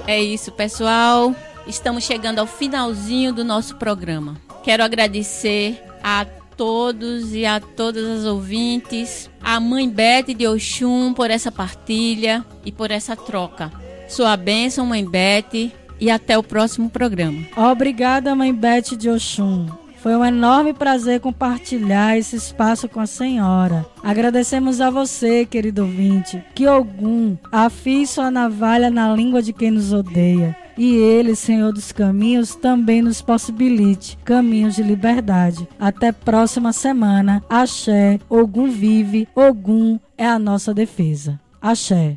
É 0.06 0.20
isso, 0.20 0.50
pessoal. 0.50 1.34
Estamos 1.66 2.04
chegando 2.04 2.40
ao 2.40 2.46
finalzinho 2.46 3.32
do 3.32 3.44
nosso 3.44 3.76
programa. 3.76 4.34
Quero 4.64 4.82
agradecer 4.82 5.80
a 6.02 6.26
todos 6.60 7.34
e 7.34 7.46
a 7.46 7.58
todas 7.58 8.04
as 8.04 8.26
ouvintes, 8.26 9.30
a 9.42 9.58
mãe 9.58 9.88
Beth 9.88 10.34
de 10.36 10.46
Oxum 10.46 11.14
por 11.14 11.30
essa 11.30 11.50
partilha 11.50 12.44
e 12.66 12.70
por 12.70 12.90
essa 12.90 13.16
troca. 13.16 13.72
Sua 14.06 14.36
bênção, 14.36 14.84
mãe 14.84 15.02
Beth, 15.02 15.72
e 15.98 16.10
até 16.10 16.36
o 16.36 16.42
próximo 16.42 16.90
programa. 16.90 17.46
Obrigada, 17.56 18.34
mãe 18.34 18.52
Beth 18.52 18.94
de 18.94 19.08
Oxum. 19.08 19.68
Foi 20.02 20.14
um 20.14 20.22
enorme 20.22 20.74
prazer 20.74 21.20
compartilhar 21.20 22.18
esse 22.18 22.36
espaço 22.36 22.90
com 22.90 23.00
a 23.00 23.06
senhora. 23.06 23.86
Agradecemos 24.04 24.82
a 24.82 24.90
você, 24.90 25.46
querido 25.46 25.84
ouvinte, 25.84 26.44
que 26.54 26.68
Ogum 26.68 27.38
afie 27.50 28.06
sua 28.06 28.30
navalha 28.30 28.90
na 28.90 29.14
língua 29.14 29.40
de 29.40 29.54
quem 29.54 29.70
nos 29.70 29.94
odeia. 29.94 30.54
E 30.82 30.96
ele, 30.96 31.36
Senhor 31.36 31.74
dos 31.74 31.92
caminhos, 31.92 32.54
também 32.54 33.02
nos 33.02 33.20
possibilite 33.20 34.16
caminhos 34.24 34.76
de 34.76 34.82
liberdade. 34.82 35.68
Até 35.78 36.10
próxima 36.10 36.72
semana. 36.72 37.44
Axé, 37.50 38.18
Ogum 38.30 38.70
vive, 38.70 39.28
Ogum 39.34 40.00
é 40.16 40.26
a 40.26 40.38
nossa 40.38 40.72
defesa. 40.72 41.38
Axé. 41.60 42.16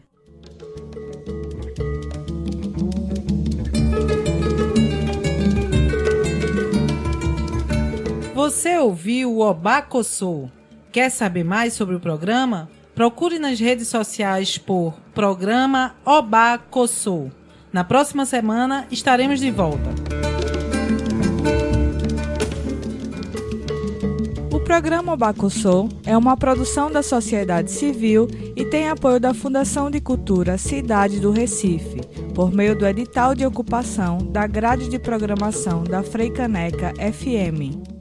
Você 8.34 8.78
ouviu 8.78 9.34
o 9.34 9.40
Obacossô? 9.42 10.48
Quer 10.90 11.10
saber 11.10 11.44
mais 11.44 11.74
sobre 11.74 11.96
o 11.96 12.00
programa? 12.00 12.70
Procure 12.96 13.40
nas 13.40 13.60
redes 13.60 13.90
sociais 13.90 14.58
por 14.58 14.94
Programa 15.14 15.96
Obacossô. 16.06 17.30
Na 17.74 17.84
próxima 17.84 18.24
semana 18.24 18.86
estaremos 18.92 19.40
de 19.40 19.50
volta. 19.50 19.90
O 24.52 24.60
programa 24.60 25.14
Obacussô 25.14 25.90
é 26.06 26.16
uma 26.16 26.38
produção 26.38 26.92
da 26.92 27.02
sociedade 27.02 27.72
civil 27.72 28.28
e 28.56 28.64
tem 28.64 28.90
apoio 28.90 29.20
da 29.20 29.34
Fundação 29.34 29.90
de 29.90 30.00
Cultura 30.00 30.56
Cidade 30.60 31.20
do 31.20 31.32
Recife, 31.32 32.02
por 32.36 32.54
meio 32.54 32.78
do 32.78 32.86
edital 32.86 33.34
de 33.34 33.44
ocupação 33.44 34.20
da 34.20 34.46
grade 34.46 34.88
de 34.88 35.00
programação 35.00 35.84
da 35.84 36.04
Freicaneca 36.04 36.94
FM. 36.94 37.93